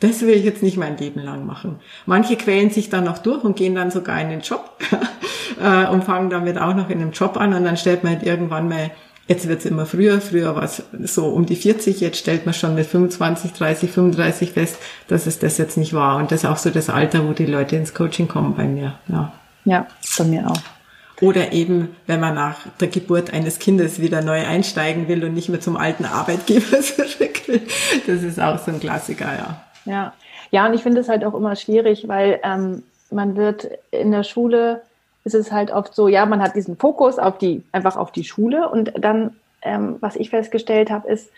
[0.00, 1.76] das will ich jetzt nicht mein Leben lang machen.
[2.06, 4.78] Manche quälen sich dann noch durch und gehen dann sogar in den Job
[5.62, 8.24] äh, und fangen damit auch noch in einem Job an und dann stellt man halt
[8.24, 8.90] irgendwann mal,
[9.26, 10.68] jetzt wird's immer früher, früher war
[11.02, 14.78] so um die 40, jetzt stellt man schon mit 25, 30, 35 fest,
[15.08, 16.16] dass es das jetzt nicht war.
[16.16, 18.94] Und das ist auch so das Alter, wo die Leute ins Coaching kommen bei mir.
[19.08, 19.32] Ja,
[19.64, 20.77] ja bei mir auch.
[21.20, 25.48] Oder eben, wenn man nach der Geburt eines Kindes wieder neu einsteigen will und nicht
[25.48, 27.62] mehr zum alten Arbeitgeber zurück will.
[28.06, 29.64] Das ist auch so ein Klassiker, ja.
[29.84, 30.12] Ja,
[30.50, 34.22] ja und ich finde es halt auch immer schwierig, weil ähm, man wird in der
[34.22, 34.82] Schule,
[35.24, 38.24] ist es halt oft so, ja, man hat diesen Fokus auf die, einfach auf die
[38.24, 41.30] Schule und dann, ähm, was ich festgestellt habe, ist,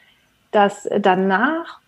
[0.50, 1.78] dass danach,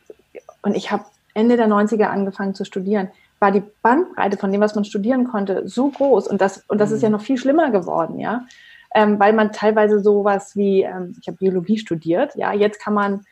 [0.62, 3.08] und ich habe Ende der 90er angefangen zu studieren,
[3.42, 6.92] war die Bandbreite von dem, was man studieren konnte, so groß und das, und das
[6.92, 7.16] ist ja mhm.
[7.16, 8.46] noch viel schlimmer geworden, ja.
[8.94, 13.26] ähm, weil man teilweise sowas wie, ähm, ich habe Biologie studiert, ja, jetzt kann man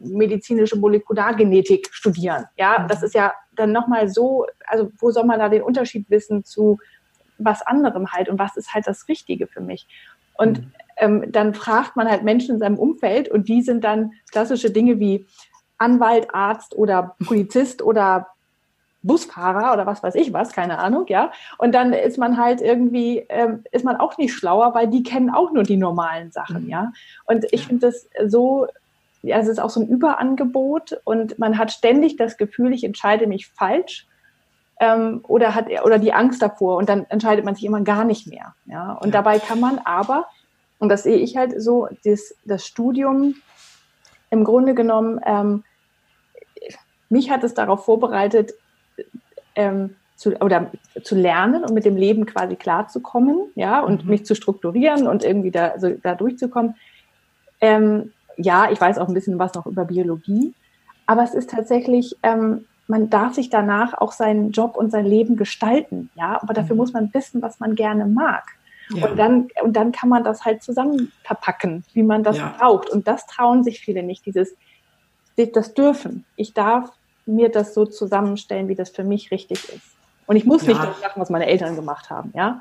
[0.00, 2.44] medizinische Molekulargenetik studieren.
[2.56, 2.88] Ja, mhm.
[2.88, 6.78] das ist ja dann nochmal so, also wo soll man da den Unterschied wissen zu
[7.38, 9.86] was anderem halt und was ist halt das Richtige für mich?
[10.36, 10.72] Und mhm.
[10.98, 14.98] ähm, dann fragt man halt Menschen in seinem Umfeld und die sind dann klassische Dinge
[14.98, 15.26] wie
[15.78, 18.26] Anwalt, Arzt oder Polizist oder
[19.02, 21.32] Busfahrer oder was weiß ich was, keine Ahnung, ja.
[21.56, 25.30] Und dann ist man halt irgendwie, ähm, ist man auch nicht schlauer, weil die kennen
[25.30, 26.68] auch nur die normalen Sachen, mhm.
[26.68, 26.92] ja.
[27.24, 28.66] Und ich finde das so,
[29.22, 33.26] ja, es ist auch so ein Überangebot und man hat ständig das Gefühl, ich entscheide
[33.26, 34.06] mich falsch
[34.80, 38.26] ähm, oder hat oder die Angst davor und dann entscheidet man sich immer gar nicht
[38.26, 38.92] mehr, ja.
[38.92, 39.22] Und ja.
[39.22, 40.26] dabei kann man aber,
[40.80, 43.36] und das sehe ich halt so, das, das Studium
[44.30, 45.64] im Grunde genommen, ähm,
[47.08, 48.52] mich hat es darauf vorbereitet,
[49.58, 50.70] ähm, zu, oder
[51.02, 54.10] zu lernen und mit dem Leben quasi klarzukommen, ja, und mhm.
[54.10, 56.76] mich zu strukturieren und irgendwie da, also da durchzukommen.
[57.60, 60.54] Ähm, ja, ich weiß auch ein bisschen was noch über Biologie,
[61.06, 65.36] aber es ist tatsächlich, ähm, man darf sich danach auch seinen Job und sein Leben
[65.36, 66.80] gestalten, ja, aber dafür mhm.
[66.80, 68.44] muss man wissen, was man gerne mag.
[68.90, 69.08] Ja.
[69.08, 72.54] Und, dann, und dann kann man das halt zusammen verpacken, wie man das ja.
[72.58, 72.88] braucht.
[72.88, 74.54] Und das trauen sich viele nicht, dieses,
[75.36, 76.24] das dürfen.
[76.36, 76.90] Ich darf
[77.28, 79.82] mir das so zusammenstellen, wie das für mich richtig ist.
[80.26, 80.68] Und ich muss ja.
[80.68, 82.60] nicht das machen, was meine Eltern gemacht haben, ja.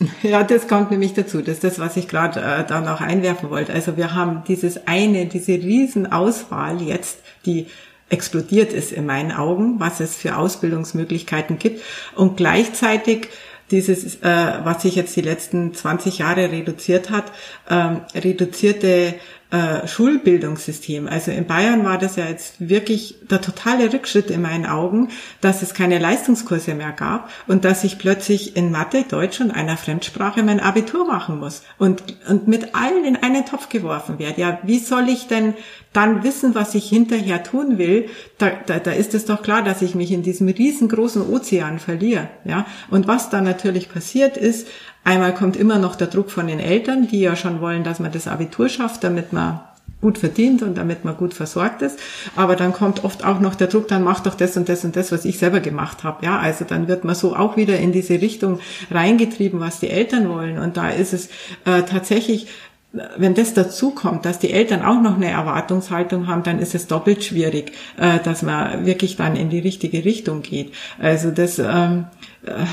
[0.22, 1.40] Ja, das kommt nämlich dazu.
[1.40, 3.72] Das ist das, was ich gerade äh, da noch einwerfen wollte.
[3.72, 7.66] Also wir haben dieses eine, diese Riesenauswahl jetzt, die
[8.08, 11.82] explodiert ist in meinen Augen, was es für Ausbildungsmöglichkeiten gibt.
[12.14, 13.28] Und gleichzeitig
[13.70, 17.26] dieses, äh, was sich jetzt die letzten 20 Jahre reduziert hat,
[17.68, 19.14] ähm, reduzierte
[19.50, 21.08] äh, Schulbildungssystem.
[21.08, 25.08] Also in Bayern war das ja jetzt wirklich der totale Rückschritt in meinen Augen,
[25.40, 29.78] dass es keine Leistungskurse mehr gab und dass ich plötzlich in Mathe, Deutsch und einer
[29.78, 34.38] Fremdsprache mein Abitur machen muss und, und mit allen in einen Topf geworfen werde.
[34.40, 35.54] Ja, wie soll ich denn
[35.94, 38.10] dann wissen, was ich hinterher tun will?
[38.36, 42.28] Da, da, da ist es doch klar, dass ich mich in diesem riesengroßen Ozean verliere.
[42.44, 44.68] Ja, und was dann natürlich passiert ist,
[45.04, 48.12] Einmal kommt immer noch der Druck von den Eltern, die ja schon wollen, dass man
[48.12, 49.60] das Abitur schafft, damit man
[50.00, 51.98] gut verdient und damit man gut versorgt ist.
[52.36, 54.94] Aber dann kommt oft auch noch der Druck, dann mach doch das und das und
[54.96, 56.24] das, was ich selber gemacht habe.
[56.24, 60.28] Ja, also dann wird man so auch wieder in diese Richtung reingetrieben, was die Eltern
[60.28, 60.58] wollen.
[60.58, 61.28] Und da ist es
[61.64, 62.46] äh, tatsächlich
[62.92, 66.86] wenn das dazu kommt, dass die Eltern auch noch eine Erwartungshaltung haben, dann ist es
[66.86, 70.72] doppelt schwierig, äh, dass man wirklich dann in die richtige Richtung geht.
[70.98, 72.06] Also das, ähm,
[72.46, 72.64] äh,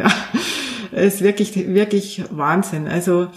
[0.00, 0.08] ja,
[0.92, 2.88] ist wirklich, wirklich Wahnsinn.
[2.88, 3.28] Also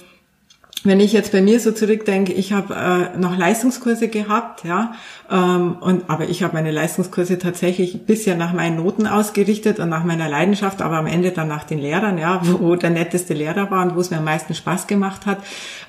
[0.83, 4.93] wenn ich jetzt bei mir so zurückdenke, ich habe äh, noch Leistungskurse gehabt, ja,
[5.29, 10.05] ähm, und aber ich habe meine Leistungskurse tatsächlich bisher nach meinen Noten ausgerichtet und nach
[10.05, 13.69] meiner Leidenschaft, aber am Ende dann nach den Lehrern, ja, wo, wo der netteste Lehrer
[13.71, 15.39] war und wo es mir am meisten Spaß gemacht hat,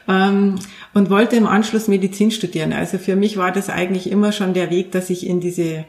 [0.09, 0.57] ähm,
[0.93, 2.73] und wollte im Anschluss Medizin studieren.
[2.73, 5.85] Also für mich war das eigentlich immer schon der Weg, dass ich in diese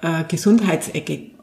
[0.00, 1.35] äh, Gesundheitsecke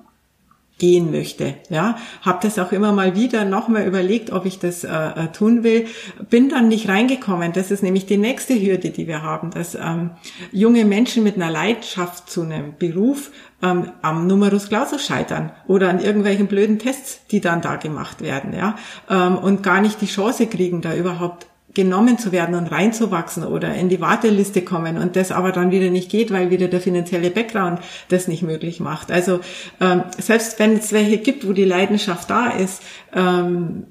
[0.79, 1.55] gehen möchte.
[1.69, 5.63] Ja, habe das auch immer mal wieder nochmal überlegt, ob ich das äh, äh, tun
[5.63, 5.85] will.
[6.29, 7.53] Bin dann nicht reingekommen.
[7.53, 10.11] Das ist nämlich die nächste Hürde, die wir haben, dass ähm,
[10.51, 13.31] junge Menschen mit einer Leidenschaft zu einem Beruf
[13.61, 18.53] ähm, am Numerus Clausus scheitern oder an irgendwelchen blöden Tests, die dann da gemacht werden,
[18.53, 18.75] ja,
[19.09, 23.73] ähm, und gar nicht die Chance kriegen, da überhaupt genommen zu werden und reinzuwachsen oder
[23.73, 27.31] in die Warteliste kommen und das aber dann wieder nicht geht, weil wieder der finanzielle
[27.31, 29.11] Background das nicht möglich macht.
[29.11, 29.39] Also
[29.79, 32.83] ähm, selbst wenn es welche gibt, wo die Leidenschaft da ist,
[33.13, 33.85] ähm,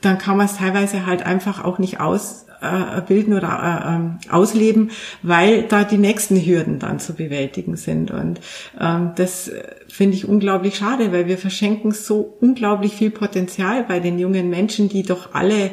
[0.00, 4.90] dann kann man es teilweise halt einfach auch nicht ausbilden äh, oder äh, ähm, ausleben,
[5.22, 8.10] weil da die nächsten Hürden dann zu bewältigen sind.
[8.10, 8.40] Und
[8.80, 9.50] ähm, das
[9.88, 14.88] finde ich unglaublich schade, weil wir verschenken so unglaublich viel Potenzial bei den jungen Menschen,
[14.88, 15.70] die doch alle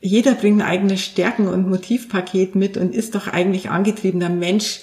[0.00, 4.80] jeder bringt ein eigenes Stärken- und Motivpaket mit und ist doch eigentlich angetriebener Mensch,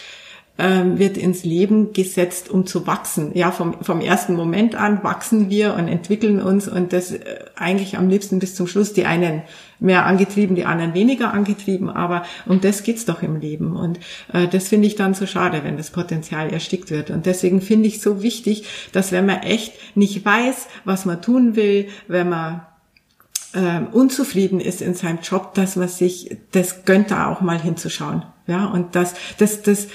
[0.59, 3.31] ähm, wird ins Leben gesetzt, um zu wachsen.
[3.35, 7.97] Ja, vom, vom ersten Moment an wachsen wir und entwickeln uns und das äh, eigentlich
[7.97, 8.93] am liebsten bis zum Schluss.
[8.93, 9.43] Die einen
[9.79, 13.75] mehr angetrieben, die anderen weniger angetrieben, aber um das geht's doch im Leben.
[13.75, 13.99] Und
[14.33, 17.11] äh, das finde ich dann so schade, wenn das Potenzial erstickt wird.
[17.11, 21.55] Und deswegen finde ich so wichtig, dass wenn man echt nicht weiß, was man tun
[21.55, 22.61] will, wenn man
[23.57, 28.23] äh, unzufrieden ist in seinem Job, dass man sich das gönnt, da auch mal hinzuschauen.
[28.45, 29.87] Ja, und das, das, das,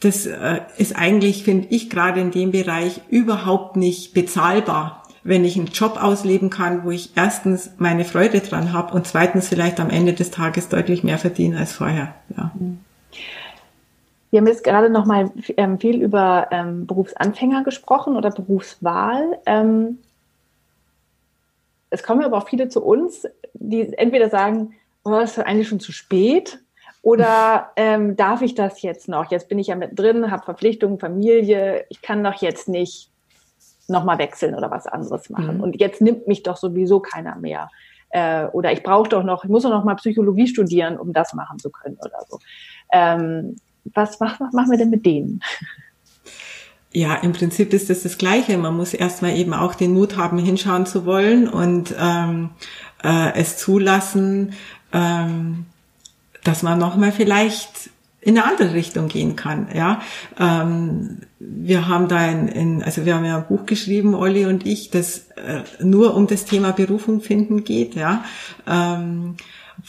[0.00, 5.56] das äh, ist eigentlich, finde ich, gerade in dem Bereich überhaupt nicht bezahlbar, wenn ich
[5.56, 9.90] einen Job ausleben kann, wo ich erstens meine Freude dran habe und zweitens vielleicht am
[9.90, 12.14] Ende des Tages deutlich mehr verdiene als vorher.
[12.36, 12.52] Ja.
[14.30, 19.38] Wir haben jetzt gerade noch mal ähm, viel über ähm, Berufsanfänger gesprochen oder Berufswahl.
[21.90, 24.74] Es kommen aber auch viele zu uns, die entweder sagen,
[25.04, 26.60] oh, ist eigentlich schon zu spät
[27.02, 29.30] oder ähm, darf ich das jetzt noch?
[29.30, 33.10] Jetzt bin ich ja mit drin, habe Verpflichtungen, Familie, ich kann doch jetzt nicht
[33.88, 35.56] nochmal wechseln oder was anderes machen.
[35.56, 35.62] Mhm.
[35.62, 37.70] Und jetzt nimmt mich doch sowieso keiner mehr.
[38.10, 41.34] Äh, oder ich brauche doch noch, ich muss doch noch mal Psychologie studieren, um das
[41.34, 42.38] machen zu können oder so.
[42.92, 43.56] Ähm,
[43.94, 45.40] was machen wir denn mit denen?
[46.92, 48.56] Ja, im Prinzip ist das das Gleiche.
[48.56, 52.50] Man muss erstmal eben auch den Mut haben, hinschauen zu wollen und ähm,
[53.04, 54.54] äh, es zulassen,
[54.92, 55.66] ähm,
[56.44, 59.68] dass man nochmal vielleicht in eine andere Richtung gehen kann.
[59.74, 60.00] Ja,
[60.38, 64.66] ähm, wir haben da in, in, also wir haben ja ein Buch geschrieben, Olli und
[64.66, 67.94] ich, das äh, nur um das Thema Berufung finden geht.
[67.94, 68.24] Ja.
[68.66, 69.36] Ähm,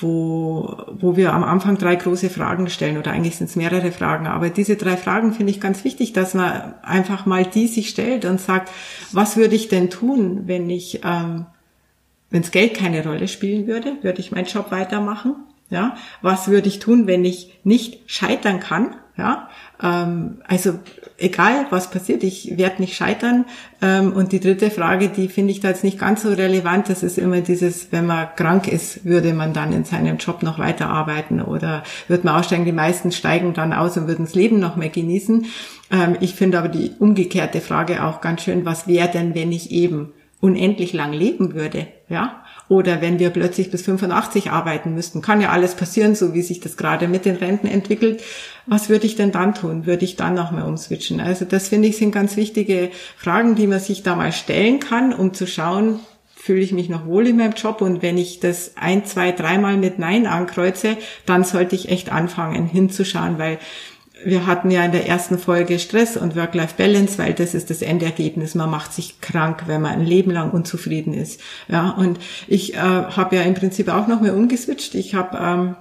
[0.01, 4.27] wo, wo wir am Anfang drei große Fragen stellen oder eigentlich sind es mehrere Fragen.
[4.27, 8.25] Aber diese drei Fragen finde ich ganz wichtig, dass man einfach mal die sich stellt
[8.25, 8.71] und sagt,
[9.11, 11.45] was würde ich denn tun, wenn ich, ähm,
[12.29, 15.35] wenn das Geld keine Rolle spielen würde, würde ich meinen Job weitermachen?
[15.69, 18.95] Ja, was würde ich tun, wenn ich nicht scheitern kann?
[19.17, 19.49] Ja,
[19.81, 20.79] ähm, also
[21.19, 23.45] egal was passiert, ich werde nicht scheitern.
[23.81, 27.03] Ähm, und die dritte Frage, die finde ich da jetzt nicht ganz so relevant, das
[27.03, 31.41] ist immer dieses, wenn man krank ist, würde man dann in seinem Job noch weiterarbeiten
[31.41, 32.65] oder wird man aussteigen?
[32.65, 35.45] Die meisten steigen dann aus und würden das Leben noch mehr genießen.
[35.91, 39.71] Ähm, ich finde aber die umgekehrte Frage auch ganz schön, was wäre denn, wenn ich
[39.71, 41.87] eben unendlich lang leben würde?
[42.07, 42.38] Ja,
[42.69, 46.59] oder wenn wir plötzlich bis 85 arbeiten müssten, kann ja alles passieren, so wie sich
[46.59, 48.21] das gerade mit den Renten entwickelt.
[48.67, 49.87] Was würde ich denn dann tun?
[49.87, 51.19] Würde ich dann nochmal umswitchen?
[51.19, 55.13] Also das finde ich sind ganz wichtige Fragen, die man sich da mal stellen kann,
[55.13, 55.99] um zu schauen,
[56.35, 59.75] fühle ich mich noch wohl in meinem Job und wenn ich das ein, zwei, dreimal
[59.75, 63.57] mit Nein ankreuze, dann sollte ich echt anfangen hinzuschauen, weil
[64.25, 68.55] wir hatten ja in der ersten Folge Stress und Work-Life-Balance, weil das ist das Endergebnis.
[68.55, 71.39] Man macht sich krank, wenn man ein Leben lang unzufrieden ist.
[71.67, 74.95] Ja, und ich äh, habe ja im Prinzip auch noch mehr umgeswitcht.
[74.95, 75.75] Ich habe ähm,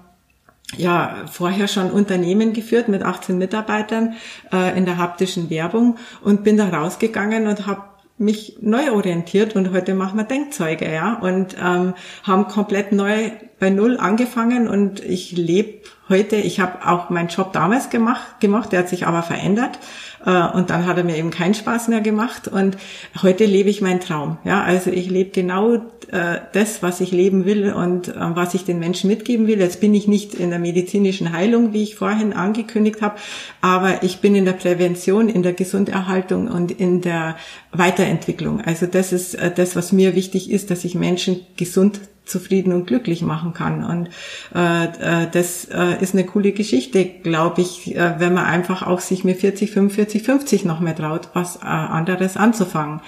[0.76, 4.14] ja vorher schon Unternehmen geführt mit 18 Mitarbeitern
[4.52, 7.82] äh, in der haptischen Werbung und bin da rausgegangen und habe
[8.18, 13.70] mich neu orientiert und heute machen wir Denkzeuge, ja, und ähm, haben komplett neu bei
[13.70, 18.80] Null angefangen und ich lebe heute, ich habe auch meinen Job damals gemacht, gemacht, der
[18.80, 19.78] hat sich aber verändert
[20.24, 22.76] äh, und dann hat er mir eben keinen Spaß mehr gemacht und
[23.22, 24.38] heute lebe ich meinen Traum.
[24.44, 25.74] Ja, also ich lebe genau
[26.10, 29.58] äh, das, was ich leben will und äh, was ich den Menschen mitgeben will.
[29.58, 33.16] Jetzt bin ich nicht in der medizinischen Heilung, wie ich vorhin angekündigt habe,
[33.60, 37.36] aber ich bin in der Prävention, in der Gesunderhaltung und in der
[37.72, 38.60] Weiterentwicklung.
[38.62, 43.22] Also das ist das, was mir wichtig ist, dass ich Menschen gesund zufrieden und glücklich
[43.22, 43.84] machen kann.
[43.84, 44.08] Und
[44.54, 49.00] äh, äh, das äh, ist eine coole Geschichte, glaube ich, äh, wenn man einfach auch
[49.00, 53.00] sich mit 40, 45, 50 noch mehr traut, was äh, anderes anzufangen.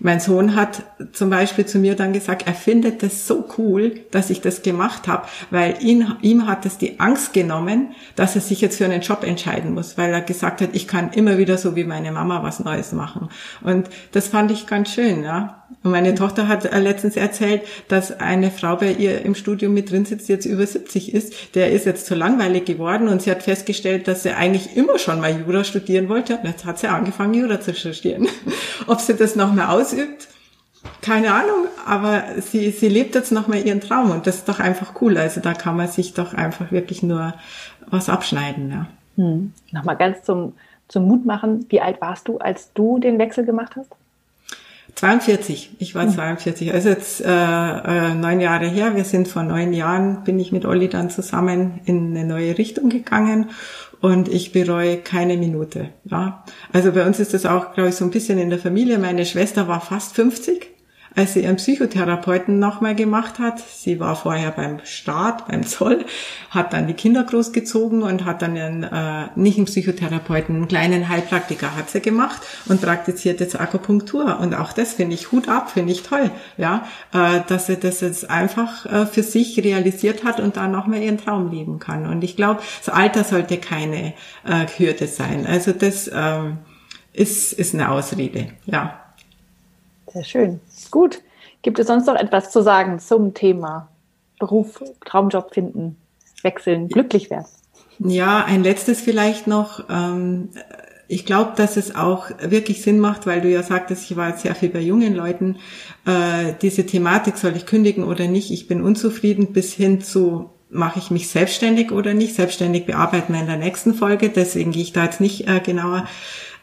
[0.00, 4.28] Mein Sohn hat zum Beispiel zu mir dann gesagt, er findet das so cool, dass
[4.28, 8.60] ich das gemacht habe, weil ihn, ihm hat es die Angst genommen, dass er sich
[8.60, 11.76] jetzt für einen Job entscheiden muss, weil er gesagt hat, ich kann immer wieder so
[11.76, 13.28] wie meine Mama was Neues machen.
[13.62, 15.63] Und das fand ich ganz schön, ja.
[15.82, 19.90] Und meine Tochter hat äh, letztens erzählt, dass eine Frau bei ihr im Studium mit
[19.90, 21.54] drin sitzt, die jetzt über 70 ist.
[21.54, 25.20] Der ist jetzt zu langweilig geworden und sie hat festgestellt, dass sie eigentlich immer schon
[25.20, 26.36] mal Jura studieren wollte.
[26.38, 28.28] Und jetzt hat sie angefangen, Jura zu studieren.
[28.86, 30.28] Ob sie das noch mehr ausübt,
[31.00, 34.60] keine Ahnung, aber sie, sie lebt jetzt noch mal ihren Traum und das ist doch
[34.60, 35.16] einfach cool.
[35.16, 37.34] Also da kann man sich doch einfach wirklich nur
[37.86, 38.70] was abschneiden.
[38.70, 38.86] Ja.
[39.16, 39.52] Hm.
[39.72, 40.54] Nochmal ganz zum,
[40.88, 41.66] zum Mut machen.
[41.68, 43.90] Wie alt warst du, als du den Wechsel gemacht hast?
[44.94, 46.74] 42, ich war 42, hm.
[46.74, 48.94] also jetzt äh, äh, neun Jahre her.
[48.94, 52.90] Wir sind vor neun Jahren, bin ich mit Olli dann zusammen in eine neue Richtung
[52.90, 53.50] gegangen
[54.00, 55.90] und ich bereue keine Minute.
[56.04, 58.98] Ja, also bei uns ist das auch, glaube ich, so ein bisschen in der Familie.
[58.98, 60.73] Meine Schwester war fast 50
[61.16, 63.60] als sie ihren Psychotherapeuten nochmal gemacht hat.
[63.60, 66.04] Sie war vorher beim Staat, beim Zoll,
[66.50, 71.08] hat dann die Kinder großgezogen und hat dann einen, äh, nicht einen Psychotherapeuten, einen kleinen
[71.08, 74.40] Heilpraktiker hat sie gemacht und praktiziert jetzt Akupunktur.
[74.40, 78.00] Und auch das finde ich Hut ab, finde ich toll, ja, äh, dass sie das
[78.00, 82.06] jetzt einfach äh, für sich realisiert hat und dann nochmal ihren Traum leben kann.
[82.06, 85.46] Und ich glaube, das Alter sollte keine äh, Hürde sein.
[85.46, 86.58] Also das ähm,
[87.12, 89.00] ist, ist eine Ausrede, ja.
[90.12, 90.60] Sehr schön.
[90.94, 91.22] Gut.
[91.62, 93.88] Gibt es sonst noch etwas zu sagen zum Thema
[94.38, 95.96] Beruf, Traumjob finden,
[96.42, 97.46] wechseln, glücklich werden?
[97.98, 99.88] Ja, ein letztes vielleicht noch.
[99.90, 100.50] Ähm,
[101.08, 104.42] ich glaube, dass es auch wirklich Sinn macht, weil du ja sagtest, ich war jetzt
[104.42, 105.56] sehr viel bei jungen Leuten,
[106.06, 111.00] äh, diese Thematik, soll ich kündigen oder nicht, ich bin unzufrieden, bis hin zu, mache
[111.00, 112.36] ich mich selbstständig oder nicht.
[112.36, 116.06] Selbstständig bearbeiten wir in der nächsten Folge, deswegen gehe ich da jetzt nicht äh, genauer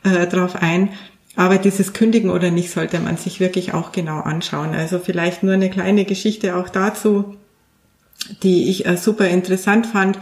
[0.05, 0.93] äh, drauf ein.
[1.35, 4.73] Aber dieses Kündigen oder nicht sollte man sich wirklich auch genau anschauen.
[4.73, 7.37] Also vielleicht nur eine kleine Geschichte auch dazu,
[8.43, 10.19] die ich äh, super interessant fand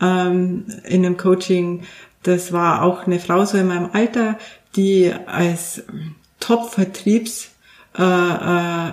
[0.00, 1.84] ähm, in einem Coaching.
[2.22, 4.38] Das war auch eine Frau so in meinem Alter,
[4.76, 5.82] die als
[6.40, 7.50] Top-Vertriebs
[7.98, 8.92] äh, äh,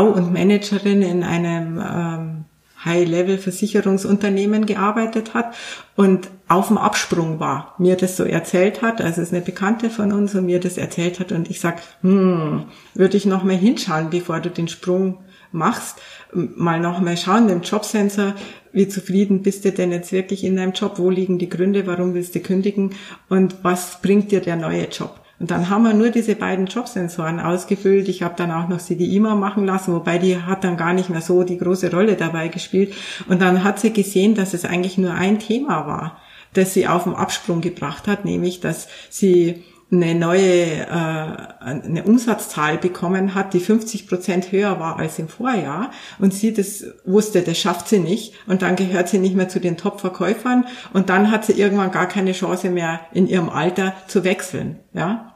[0.00, 2.44] und Managerin in einem ähm,
[2.86, 5.54] High-Level-Versicherungsunternehmen gearbeitet hat
[5.96, 9.90] und auf dem Absprung war, mir das so erzählt hat, also es ist eine Bekannte
[9.90, 12.64] von uns und mir das erzählt hat und ich sag, hm,
[12.94, 15.18] würde ich noch mal hinschauen, bevor du den Sprung
[15.52, 15.98] machst,
[16.32, 18.34] mal noch mal schauen im Jobsensor,
[18.72, 22.14] wie zufrieden bist du denn jetzt wirklich in deinem Job, wo liegen die Gründe, warum
[22.14, 22.94] willst du kündigen?
[23.28, 25.25] Und was bringt dir der neue Job?
[25.38, 28.08] Und dann haben wir nur diese beiden Jobsensoren ausgefüllt.
[28.08, 30.94] Ich habe dann auch noch sie die IMA machen lassen, wobei die hat dann gar
[30.94, 32.94] nicht mehr so die große Rolle dabei gespielt.
[33.28, 36.18] Und dann hat sie gesehen, dass es eigentlich nur ein Thema war,
[36.54, 42.76] das sie auf den Absprung gebracht hat, nämlich dass sie eine neue äh, eine Umsatzzahl
[42.76, 47.58] bekommen hat, die 50 Prozent höher war als im Vorjahr und sie das wusste, das
[47.58, 51.44] schafft sie nicht und dann gehört sie nicht mehr zu den Top-Verkäufern und dann hat
[51.44, 55.32] sie irgendwann gar keine Chance mehr in ihrem Alter zu wechseln, ja.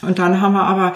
[0.00, 0.92] Und dann haben wir aber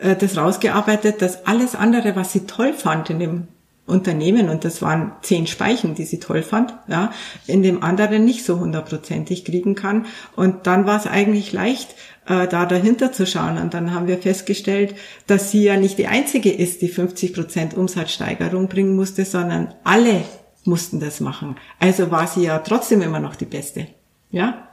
[0.00, 3.48] äh, das rausgearbeitet, dass alles andere, was sie toll fand in dem
[3.86, 7.12] Unternehmen und das waren zehn Speichen, die sie toll fand, ja,
[7.46, 10.06] in dem anderen nicht so hundertprozentig kriegen kann.
[10.36, 11.94] Und dann war es eigentlich leicht,
[12.26, 13.58] äh, da dahinter zu schauen.
[13.58, 14.94] Und dann haben wir festgestellt,
[15.26, 20.24] dass sie ja nicht die einzige ist, die 50 Prozent Umsatzsteigerung bringen musste, sondern alle
[20.64, 21.56] mussten das machen.
[21.78, 23.86] Also war sie ja trotzdem immer noch die Beste.
[24.30, 24.68] Ja?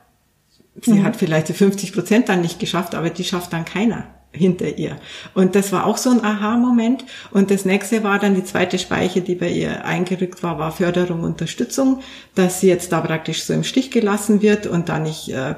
[0.81, 1.03] Sie mhm.
[1.03, 4.97] hat vielleicht die 50 Prozent dann nicht geschafft, aber die schafft dann keiner hinter ihr.
[5.33, 7.03] Und das war auch so ein Aha-Moment.
[7.31, 11.23] Und das nächste war dann die zweite Speiche, die bei ihr eingerückt war, war Förderung,
[11.23, 12.01] Unterstützung,
[12.35, 15.55] dass sie jetzt da praktisch so im Stich gelassen wird und da nicht äh,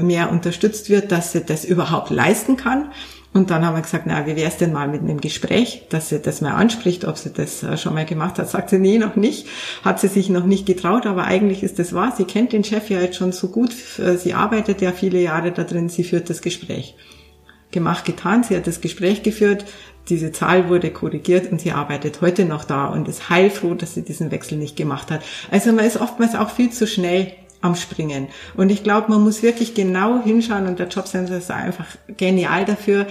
[0.00, 2.90] mehr unterstützt wird, dass sie das überhaupt leisten kann.
[3.32, 6.08] Und dann haben wir gesagt, na, wie wäre es denn mal mit einem Gespräch, dass
[6.08, 8.50] sie das mal anspricht, ob sie das äh, schon mal gemacht hat.
[8.50, 9.46] Sagt sie, nee, noch nicht.
[9.84, 12.12] Hat sie sich noch nicht getraut, aber eigentlich ist das wahr.
[12.16, 13.72] Sie kennt den Chef ja jetzt schon so gut.
[13.72, 15.88] Sie arbeitet ja viele Jahre da drin.
[15.88, 16.96] Sie führt das Gespräch
[17.76, 18.42] gemacht, getan.
[18.42, 19.66] Sie hat das Gespräch geführt.
[20.08, 24.02] Diese Zahl wurde korrigiert und sie arbeitet heute noch da und ist heilfroh, dass sie
[24.02, 25.22] diesen Wechsel nicht gemacht hat.
[25.50, 28.28] Also man ist oftmals auch viel zu schnell am Springen.
[28.56, 33.06] Und ich glaube, man muss wirklich genau hinschauen und der Jobcenter ist einfach genial dafür.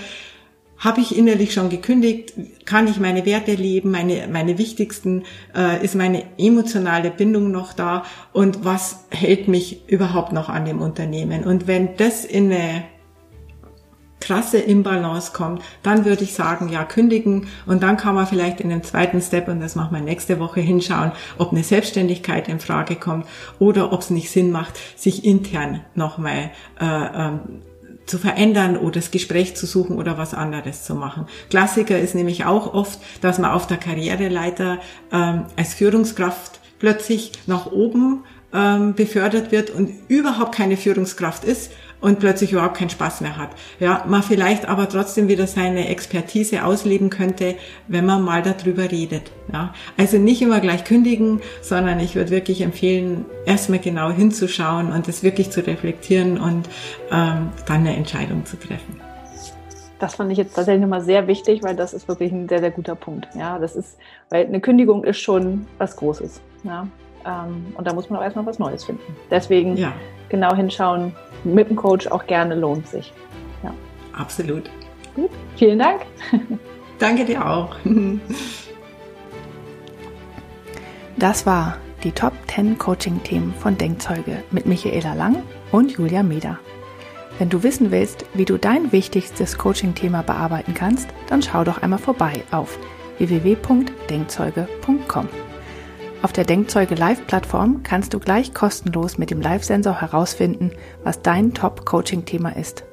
[0.77, 2.33] Habe ich innerlich schon gekündigt?
[2.65, 3.91] Kann ich meine Werte leben?
[3.91, 5.23] Meine, meine wichtigsten,
[5.55, 8.03] äh, ist meine emotionale Bindung noch da?
[8.33, 11.45] Und was hält mich überhaupt noch an dem Unternehmen?
[11.45, 12.83] Und wenn das in eine
[14.25, 18.69] krasse Imbalance kommt, dann würde ich sagen, ja, kündigen und dann kann man vielleicht in
[18.69, 22.95] dem zweiten Step, und das machen wir nächste Woche, hinschauen, ob eine Selbstständigkeit in Frage
[22.95, 23.27] kommt
[23.59, 26.51] oder ob es nicht Sinn macht, sich intern nochmal
[26.81, 27.39] äh, ähm,
[28.07, 31.27] zu verändern oder das Gespräch zu suchen oder was anderes zu machen.
[31.49, 34.79] Klassiker ist nämlich auch oft, dass man auf der Karriereleiter
[35.11, 38.23] ähm, als Führungskraft plötzlich nach oben
[38.53, 41.71] ähm, befördert wird und überhaupt keine Führungskraft ist,
[42.05, 43.49] und plötzlich überhaupt keinen Spaß mehr hat.
[43.79, 47.55] Ja, man vielleicht aber trotzdem wieder seine Expertise ausleben könnte,
[47.87, 49.31] wenn man mal darüber redet.
[49.51, 55.07] Ja, also nicht immer gleich kündigen, sondern ich würde wirklich empfehlen, erstmal genau hinzuschauen und
[55.07, 56.69] das wirklich zu reflektieren und
[57.11, 59.01] ähm, dann eine Entscheidung zu treffen.
[59.97, 62.69] Das fand ich jetzt tatsächlich nochmal sehr wichtig, weil das ist wirklich ein sehr, sehr
[62.69, 63.27] guter Punkt.
[63.33, 63.97] Ja, das ist,
[64.29, 66.39] weil eine Kündigung ist schon was Großes.
[66.63, 66.87] Ja,
[67.77, 69.15] und da muss man auch erstmal was Neues finden.
[69.31, 69.93] Deswegen ja.
[70.29, 73.13] genau hinschauen, mit dem Coach auch gerne lohnt sich.
[73.63, 73.73] Ja.
[74.13, 74.69] Absolut.
[75.15, 76.01] Gut, vielen Dank.
[76.99, 77.75] Danke dir auch.
[81.17, 86.59] Das war die Top 10 Coaching-Themen von Denkzeuge mit Michaela Lang und Julia Meder.
[87.39, 91.99] Wenn du wissen willst, wie du dein wichtigstes Coaching-Thema bearbeiten kannst, dann schau doch einmal
[91.99, 92.77] vorbei auf
[93.17, 95.29] www.denkzeuge.com.
[96.25, 100.71] Auf der Denkzeuge Live-Plattform kannst du gleich kostenlos mit dem Live-Sensor herausfinden,
[101.03, 102.83] was dein Top-Coaching-Thema ist.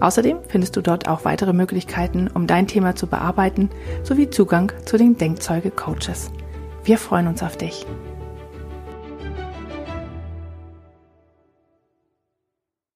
[0.00, 3.68] Außerdem findest du dort auch weitere Möglichkeiten, um dein Thema zu bearbeiten,
[4.02, 6.30] sowie Zugang zu den Denkzeuge-Coaches.
[6.82, 7.84] Wir freuen uns auf dich.